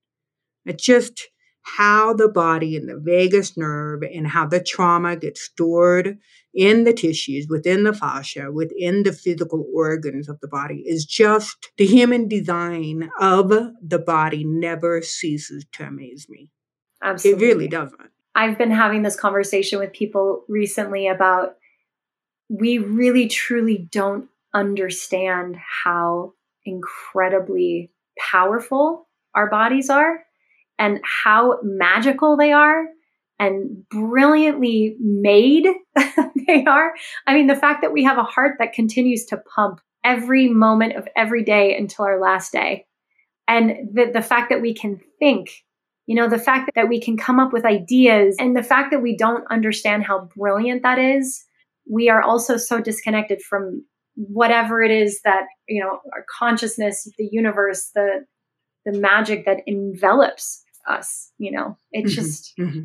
It's 0.64 0.82
just, 0.82 1.28
how 1.64 2.12
the 2.12 2.28
body 2.28 2.76
and 2.76 2.88
the 2.88 2.98
vagus 2.98 3.56
nerve 3.56 4.02
and 4.02 4.26
how 4.26 4.46
the 4.46 4.62
trauma 4.62 5.16
gets 5.16 5.40
stored 5.40 6.18
in 6.52 6.84
the 6.84 6.92
tissues, 6.92 7.46
within 7.48 7.82
the 7.82 7.92
fascia, 7.92 8.52
within 8.52 9.02
the 9.02 9.12
physical 9.12 9.66
organs 9.74 10.28
of 10.28 10.38
the 10.40 10.46
body 10.46 10.84
is 10.86 11.04
just 11.04 11.72
the 11.78 11.86
human 11.86 12.28
design 12.28 13.10
of 13.18 13.48
the 13.82 13.98
body 13.98 14.44
never 14.44 15.02
ceases 15.02 15.64
to 15.72 15.84
amaze 15.84 16.26
me. 16.28 16.50
Absolutely. 17.02 17.44
It 17.44 17.46
really 17.46 17.68
doesn't. 17.68 18.10
I've 18.36 18.58
been 18.58 18.70
having 18.70 19.02
this 19.02 19.16
conversation 19.16 19.78
with 19.78 19.92
people 19.92 20.44
recently 20.48 21.08
about 21.08 21.56
we 22.48 22.78
really 22.78 23.26
truly 23.26 23.88
don't 23.90 24.28
understand 24.52 25.56
how 25.82 26.34
incredibly 26.64 27.90
powerful 28.18 29.08
our 29.34 29.50
bodies 29.50 29.90
are 29.90 30.24
and 30.78 31.00
how 31.04 31.58
magical 31.62 32.36
they 32.36 32.52
are 32.52 32.86
and 33.38 33.88
brilliantly 33.88 34.96
made 35.00 35.66
they 36.46 36.64
are. 36.66 36.94
I 37.26 37.34
mean, 37.34 37.46
the 37.46 37.56
fact 37.56 37.82
that 37.82 37.92
we 37.92 38.04
have 38.04 38.18
a 38.18 38.22
heart 38.22 38.56
that 38.58 38.72
continues 38.72 39.24
to 39.26 39.42
pump 39.54 39.80
every 40.04 40.48
moment 40.48 40.96
of 40.96 41.08
every 41.16 41.42
day 41.42 41.76
until 41.76 42.04
our 42.04 42.20
last 42.20 42.52
day. 42.52 42.86
And 43.48 43.88
the, 43.92 44.10
the 44.12 44.22
fact 44.22 44.50
that 44.50 44.60
we 44.60 44.74
can 44.74 45.00
think, 45.18 45.50
you 46.06 46.14
know, 46.14 46.28
the 46.28 46.38
fact 46.38 46.70
that 46.74 46.88
we 46.88 47.00
can 47.00 47.16
come 47.16 47.40
up 47.40 47.52
with 47.52 47.64
ideas 47.64 48.36
and 48.38 48.56
the 48.56 48.62
fact 48.62 48.90
that 48.90 49.02
we 49.02 49.16
don't 49.16 49.44
understand 49.50 50.04
how 50.04 50.28
brilliant 50.36 50.82
that 50.82 50.98
is, 50.98 51.44
we 51.90 52.08
are 52.08 52.22
also 52.22 52.56
so 52.56 52.80
disconnected 52.80 53.42
from 53.42 53.84
whatever 54.14 54.82
it 54.82 54.90
is 54.90 55.20
that, 55.22 55.44
you 55.68 55.82
know, 55.82 55.98
our 56.12 56.24
consciousness, 56.38 57.08
the 57.18 57.28
universe, 57.30 57.90
the 57.94 58.24
the 58.84 58.92
magic 58.92 59.46
that 59.46 59.60
envelops 59.66 60.63
us 60.86 61.30
you 61.38 61.50
know 61.50 61.76
it 61.92 62.00
mm-hmm. 62.00 62.08
just 62.08 62.56
mm-hmm. 62.58 62.84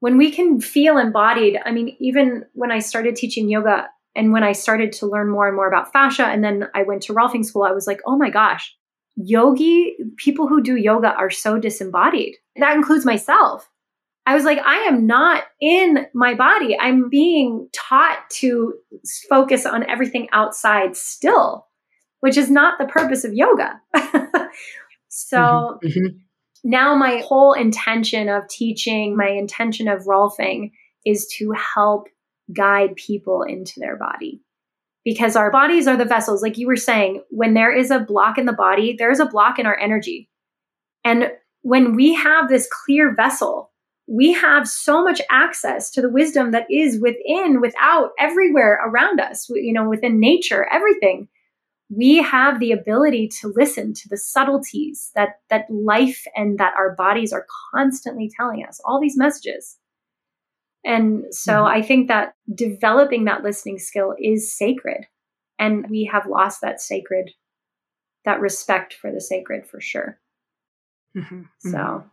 when 0.00 0.16
we 0.16 0.30
can 0.30 0.60
feel 0.60 0.98
embodied 0.98 1.58
i 1.64 1.70
mean 1.70 1.96
even 2.00 2.44
when 2.54 2.70
i 2.70 2.78
started 2.78 3.16
teaching 3.16 3.48
yoga 3.48 3.88
and 4.14 4.32
when 4.32 4.42
i 4.42 4.52
started 4.52 4.92
to 4.92 5.06
learn 5.06 5.30
more 5.30 5.46
and 5.46 5.56
more 5.56 5.68
about 5.68 5.92
fascia 5.92 6.26
and 6.26 6.42
then 6.44 6.68
i 6.74 6.82
went 6.82 7.02
to 7.02 7.14
rolfing 7.14 7.44
school 7.44 7.62
i 7.62 7.72
was 7.72 7.86
like 7.86 8.00
oh 8.06 8.16
my 8.16 8.30
gosh 8.30 8.74
yogi 9.16 9.96
people 10.16 10.48
who 10.48 10.62
do 10.62 10.76
yoga 10.76 11.12
are 11.14 11.30
so 11.30 11.58
disembodied 11.58 12.36
that 12.56 12.76
includes 12.76 13.04
myself 13.04 13.68
I 14.24 14.34
was 14.34 14.44
like, 14.44 14.58
I 14.64 14.76
am 14.84 15.06
not 15.06 15.42
in 15.60 16.06
my 16.14 16.34
body. 16.34 16.78
I'm 16.78 17.08
being 17.08 17.68
taught 17.72 18.18
to 18.34 18.74
focus 19.28 19.66
on 19.66 19.88
everything 19.90 20.28
outside 20.32 20.96
still, 20.96 21.66
which 22.20 22.36
is 22.36 22.48
not 22.48 22.78
the 22.78 22.86
purpose 22.86 23.24
of 23.24 23.34
yoga. 23.34 23.80
so, 25.08 25.38
mm-hmm. 25.38 25.88
Mm-hmm 25.88 26.18
now 26.64 26.94
my 26.94 27.18
whole 27.26 27.52
intention 27.52 28.28
of 28.28 28.48
teaching, 28.48 29.16
my 29.16 29.28
intention 29.28 29.88
of 29.88 30.04
Rolfing 30.04 30.70
is 31.04 31.26
to 31.38 31.52
help 31.52 32.08
guide 32.54 32.94
people 32.96 33.42
into 33.42 33.74
their 33.78 33.96
body. 33.96 34.40
Because 35.04 35.34
our 35.34 35.50
bodies 35.50 35.88
are 35.88 35.96
the 35.96 36.04
vessels. 36.04 36.42
Like 36.42 36.58
you 36.58 36.68
were 36.68 36.76
saying, 36.76 37.22
when 37.30 37.54
there 37.54 37.76
is 37.76 37.90
a 37.90 37.98
block 37.98 38.38
in 38.38 38.46
the 38.46 38.52
body, 38.52 38.94
there 38.96 39.10
is 39.10 39.18
a 39.18 39.26
block 39.26 39.58
in 39.58 39.66
our 39.66 39.76
energy. 39.76 40.30
And 41.04 41.32
when 41.62 41.96
we 41.96 42.14
have 42.14 42.48
this 42.48 42.68
clear 42.84 43.12
vessel, 43.12 43.72
we 44.06 44.32
have 44.32 44.68
so 44.68 45.02
much 45.02 45.20
access 45.30 45.90
to 45.92 46.02
the 46.02 46.10
wisdom 46.10 46.52
that 46.52 46.66
is 46.70 47.00
within, 47.00 47.60
without, 47.60 48.10
everywhere 48.18 48.80
around 48.86 49.20
us, 49.20 49.48
you 49.48 49.72
know, 49.72 49.88
within 49.88 50.20
nature, 50.20 50.68
everything 50.72 51.28
we 51.94 52.16
have 52.16 52.58
the 52.58 52.72
ability 52.72 53.28
to 53.28 53.52
listen 53.54 53.92
to 53.92 54.08
the 54.08 54.16
subtleties 54.16 55.10
that 55.14 55.40
that 55.50 55.66
life 55.70 56.24
and 56.34 56.58
that 56.58 56.72
our 56.76 56.94
bodies 56.94 57.32
are 57.32 57.46
constantly 57.74 58.30
telling 58.34 58.64
us 58.66 58.80
all 58.84 59.00
these 59.00 59.16
messages 59.16 59.78
and 60.84 61.24
so 61.30 61.52
mm-hmm. 61.52 61.78
i 61.78 61.82
think 61.82 62.08
that 62.08 62.34
developing 62.54 63.24
that 63.24 63.42
listening 63.42 63.78
skill 63.78 64.14
is 64.18 64.56
sacred 64.56 65.06
and 65.58 65.86
we 65.90 66.08
have 66.10 66.26
lost 66.26 66.60
that 66.62 66.80
sacred 66.80 67.30
that 68.24 68.40
respect 68.40 68.94
for 68.94 69.12
the 69.12 69.20
sacred 69.20 69.66
for 69.66 69.80
sure 69.80 70.18
mm-hmm. 71.16 71.42
so 71.58 71.68
mm-hmm. 71.68 72.08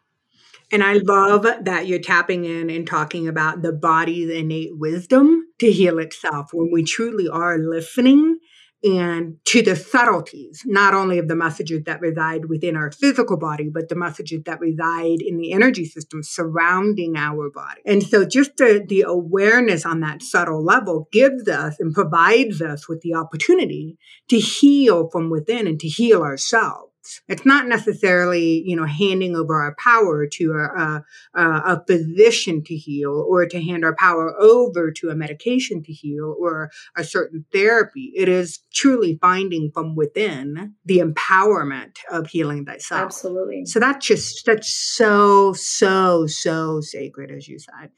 and 0.72 0.84
I 0.84 0.94
love 0.94 1.44
that 1.44 1.88
you're 1.88 2.00
tapping 2.00 2.46
in 2.46 2.70
and 2.70 2.86
talking 2.86 3.28
about 3.28 3.62
the 3.62 3.72
body's 3.72 4.30
innate 4.30 4.78
wisdom 4.78 5.48
to 5.60 5.72
heal 5.72 5.98
itself. 5.98 6.50
When 6.54 6.70
we 6.72 6.84
truly 6.84 7.28
are 7.28 7.58
listening 7.58 8.38
and 8.84 9.36
to 9.46 9.62
the 9.62 9.76
subtleties, 9.76 10.63
not 10.65 10.94
only 10.94 11.18
of 11.18 11.28
the 11.28 11.36
messages 11.36 11.84
that 11.86 12.00
reside 12.00 12.46
within 12.46 12.76
our 12.76 12.92
physical 12.92 13.38
body, 13.38 13.70
but 13.70 13.89
the 13.89 13.96
messages 13.96 14.44
that 14.46 14.60
reside 14.60 15.22
in 15.22 15.38
the 15.38 15.52
energy 15.52 15.86
system 15.86 16.24
surrounding 16.24 17.18
our 17.18 17.50
body. 17.50 17.82
And 17.86 18.02
so 18.02 18.26
just 18.26 18.58
the, 18.58 18.84
the 18.88 19.02
awareness 19.02 19.86
on 19.86 20.00
that 20.02 20.22
subtle 20.22 20.63
level 20.63 21.10
gives 21.12 21.48
us 21.48 21.76
and 21.80 21.94
provides 21.94 22.62
us 22.62 22.88
with 22.88 23.02
the 23.02 23.15
opportunity 23.15 23.98
to 24.30 24.39
heal 24.39 25.10
from 25.10 25.30
within 25.30 25.68
and 25.68 25.80
to 25.80 25.88
heal 25.88 26.22
ourselves. 26.22 26.88
It's 27.28 27.45
not 27.45 27.67
necessarily, 27.67 28.63
you 28.65 28.76
know, 28.76 28.86
handing 28.86 29.36
over 29.36 29.56
our 29.56 29.76
power 29.76 30.28
to 30.28 30.52
a, 30.54 31.04
a, 31.36 31.41
a, 31.41 31.84
physician 31.88 32.63
to 32.65 32.76
heal 32.76 33.26
or 33.28 33.45
to 33.45 33.62
hand 33.62 33.84
our 33.84 33.95
power 33.95 34.34
over 34.39 34.91
to 34.91 35.10
a 35.10 35.15
medication 35.15 35.84
to 35.84 35.93
heal 35.93 36.36
or 36.39 36.69
a 36.98 37.04
certain 37.04 37.45
therapy. 37.52 38.12
It 38.15 38.30
is 38.30 38.60
truly 38.74 39.17
finding 39.22 39.72
from 39.74 39.95
within 39.95 40.76
the 40.86 41.00
empowerment 41.00 41.98
of 42.12 42.28
healing 42.28 42.65
thyself. 42.65 43.02
Absolutely. 43.06 43.65
So 43.65 43.80
that's 43.80 44.06
just, 44.06 44.45
that's 44.45 44.74
so, 44.74 45.54
so, 45.54 46.28
so 46.28 46.82
sacred, 46.82 47.32
as 47.32 47.48
you 47.48 47.60
said. 47.60 47.91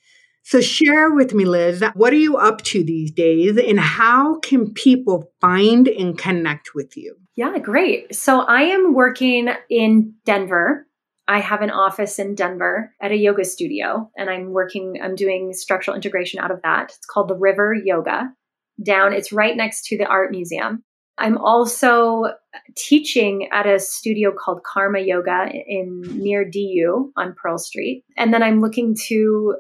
So, 0.44 0.60
share 0.60 1.12
with 1.12 1.34
me, 1.34 1.46
Liz, 1.46 1.84
what 1.94 2.14
are 2.14 2.18
you 2.18 2.38
up 2.38 2.62
to 2.64 2.84
these 2.84 3.12
days 3.12 3.58
and 3.58 3.80
how 3.80 4.40
can 4.40 4.74
people 4.74 5.32
find 5.40 5.88
and 5.88 6.18
connect 6.18 6.74
with 6.74 6.98
you? 6.98 7.16
Yeah, 7.36 7.58
great. 7.60 8.14
So, 8.16 8.42
I 8.42 8.64
am 8.64 8.94
working 8.94 9.50
in 9.70 10.16
Denver. 10.26 10.88
I 11.28 11.40
have 11.40 11.62
an 11.62 11.70
office 11.70 12.20
in 12.20 12.36
Denver 12.36 12.94
at 13.02 13.12
a 13.12 13.16
yoga 13.16 13.46
studio, 13.46 14.10
and 14.18 14.30
I'm 14.30 14.52
working, 14.52 15.00
I'm 15.02 15.16
doing 15.16 15.54
structural 15.54 15.96
integration 15.96 16.40
out 16.40 16.52
of 16.52 16.62
that. 16.64 16.92
It's 16.98 17.06
called 17.06 17.30
the 17.30 17.36
River 17.36 17.74
Yoga 17.74 18.34
down, 18.84 19.14
it's 19.14 19.32
right 19.32 19.56
next 19.56 19.86
to 19.86 19.98
the 19.98 20.06
art 20.06 20.32
museum. 20.32 20.84
I'm 21.18 21.38
also 21.38 22.34
teaching 22.76 23.48
at 23.52 23.68
a 23.68 23.80
studio 23.80 24.32
called 24.32 24.64
Karma 24.64 25.00
Yoga 25.00 25.52
in 25.68 26.02
near 26.18 26.44
DU 26.44 27.12
on 27.16 27.36
Pearl 27.36 27.58
Street. 27.58 28.04
And 28.18 28.34
then 28.34 28.42
I'm 28.42 28.60
looking 28.60 28.96
to 29.08 29.56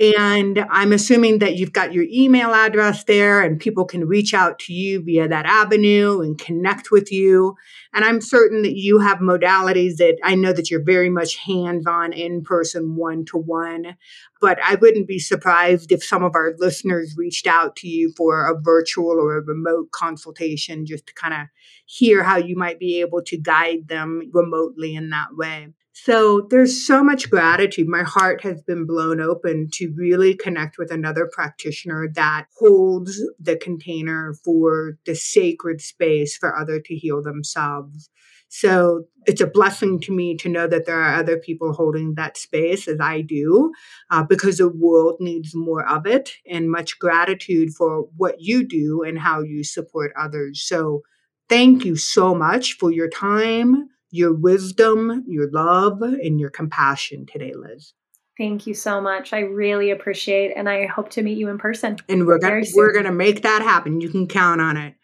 And 0.00 0.66
I'm 0.70 0.92
assuming 0.92 1.38
that 1.38 1.54
you've 1.54 1.72
got 1.72 1.92
your 1.92 2.04
email 2.10 2.52
address 2.52 3.04
there 3.04 3.40
and 3.42 3.60
people 3.60 3.84
can 3.84 4.08
reach 4.08 4.34
out 4.34 4.58
to 4.60 4.72
you 4.72 5.00
via 5.00 5.28
that 5.28 5.46
avenue 5.46 6.20
and 6.20 6.36
connect 6.36 6.90
with 6.90 7.12
you. 7.12 7.54
And 7.92 8.04
I'm 8.04 8.20
certain 8.20 8.62
that 8.62 8.74
you 8.76 8.98
have 8.98 9.18
modalities 9.18 9.98
that 9.98 10.18
I 10.24 10.34
know 10.34 10.52
that 10.52 10.68
you're 10.68 10.82
very 10.82 11.10
much 11.10 11.36
hands 11.36 11.86
on, 11.86 12.12
in 12.12 12.42
person, 12.42 12.96
one 12.96 13.24
to 13.26 13.38
one. 13.38 13.96
But 14.40 14.58
I 14.64 14.74
wouldn't 14.74 15.06
be 15.06 15.20
surprised 15.20 15.92
if 15.92 16.02
some 16.02 16.24
of 16.24 16.34
our 16.34 16.54
listeners 16.58 17.14
reached 17.16 17.46
out 17.46 17.76
to 17.76 17.88
you 17.88 18.12
for 18.16 18.48
a 18.48 18.60
virtual 18.60 19.12
or 19.12 19.38
a 19.38 19.44
remote 19.44 19.92
consultation 19.92 20.86
just 20.86 21.06
to 21.06 21.14
kind 21.14 21.34
of 21.34 21.46
hear 21.86 22.24
how 22.24 22.36
you 22.36 22.56
might 22.56 22.80
be 22.80 23.00
able 23.00 23.22
to 23.22 23.36
guide 23.36 23.86
them 23.86 24.22
remotely 24.32 24.96
in 24.96 25.10
that 25.10 25.28
way. 25.36 25.68
So 25.96 26.48
there's 26.50 26.84
so 26.84 27.04
much 27.04 27.30
gratitude. 27.30 27.86
My 27.86 28.02
heart 28.02 28.42
has 28.42 28.60
been 28.60 28.84
blown 28.84 29.20
open 29.20 29.68
to 29.74 29.94
really 29.96 30.34
connect 30.34 30.76
with 30.76 30.90
another 30.90 31.30
practitioner 31.32 32.08
that 32.16 32.46
holds 32.58 33.22
the 33.38 33.56
container 33.56 34.34
for 34.44 34.98
the 35.06 35.14
sacred 35.14 35.80
space 35.80 36.36
for 36.36 36.58
other 36.58 36.80
to 36.80 36.96
heal 36.96 37.22
themselves. 37.22 38.10
So 38.48 39.04
it's 39.24 39.40
a 39.40 39.46
blessing 39.46 40.00
to 40.00 40.12
me 40.12 40.36
to 40.38 40.48
know 40.48 40.66
that 40.66 40.84
there 40.84 41.00
are 41.00 41.14
other 41.14 41.38
people 41.38 41.72
holding 41.72 42.14
that 42.16 42.36
space 42.36 42.88
as 42.88 42.98
I 43.00 43.20
do, 43.20 43.72
uh, 44.10 44.24
because 44.24 44.58
the 44.58 44.68
world 44.68 45.18
needs 45.20 45.54
more 45.54 45.88
of 45.88 46.06
it, 46.08 46.32
and 46.50 46.72
much 46.72 46.98
gratitude 46.98 47.72
for 47.72 48.08
what 48.16 48.40
you 48.40 48.66
do 48.66 49.04
and 49.04 49.16
how 49.16 49.42
you 49.42 49.62
support 49.62 50.12
others. 50.18 50.60
So 50.66 51.02
thank 51.48 51.84
you 51.84 51.94
so 51.94 52.34
much 52.34 52.72
for 52.78 52.90
your 52.90 53.08
time 53.08 53.90
your 54.14 54.32
wisdom, 54.32 55.24
your 55.26 55.50
love, 55.50 56.00
and 56.00 56.38
your 56.38 56.50
compassion 56.50 57.26
today, 57.26 57.52
Liz. 57.52 57.94
Thank 58.38 58.66
you 58.66 58.74
so 58.74 59.00
much. 59.00 59.32
I 59.32 59.40
really 59.40 59.90
appreciate 59.90 60.52
and 60.56 60.68
I 60.68 60.86
hope 60.86 61.10
to 61.10 61.22
meet 61.22 61.36
you 61.36 61.48
in 61.48 61.58
person. 61.58 61.96
And 62.08 62.26
we're 62.26 62.38
gonna 62.38 62.62
we're 62.74 62.92
gonna 62.92 63.12
make 63.12 63.42
that 63.42 63.62
happen. 63.62 64.00
You 64.00 64.08
can 64.08 64.26
count 64.26 64.60
on 64.60 64.76
it. 64.76 64.94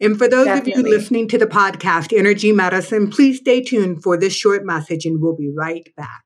And 0.00 0.18
for 0.18 0.28
those 0.28 0.46
Definitely. 0.46 0.72
of 0.72 0.78
you 0.78 0.98
listening 0.98 1.28
to 1.28 1.38
the 1.38 1.46
podcast 1.46 2.16
Energy 2.16 2.52
Medicine, 2.52 3.08
please 3.08 3.38
stay 3.38 3.62
tuned 3.62 4.02
for 4.02 4.16
this 4.16 4.34
short 4.34 4.64
message 4.64 5.06
and 5.06 5.22
we'll 5.22 5.36
be 5.36 5.52
right 5.56 5.88
back. 5.96 6.24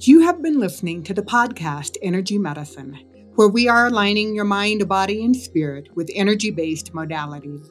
You 0.00 0.20
have 0.20 0.42
been 0.42 0.58
listening 0.58 1.02
to 1.04 1.14
the 1.14 1.22
podcast 1.22 1.96
Energy 2.02 2.38
Medicine, 2.38 2.98
where 3.34 3.48
we 3.48 3.68
are 3.68 3.88
aligning 3.88 4.34
your 4.34 4.46
mind, 4.46 4.88
body, 4.88 5.24
and 5.24 5.36
spirit 5.36 5.94
with 5.94 6.10
energy 6.14 6.50
based 6.50 6.92
modalities. 6.92 7.68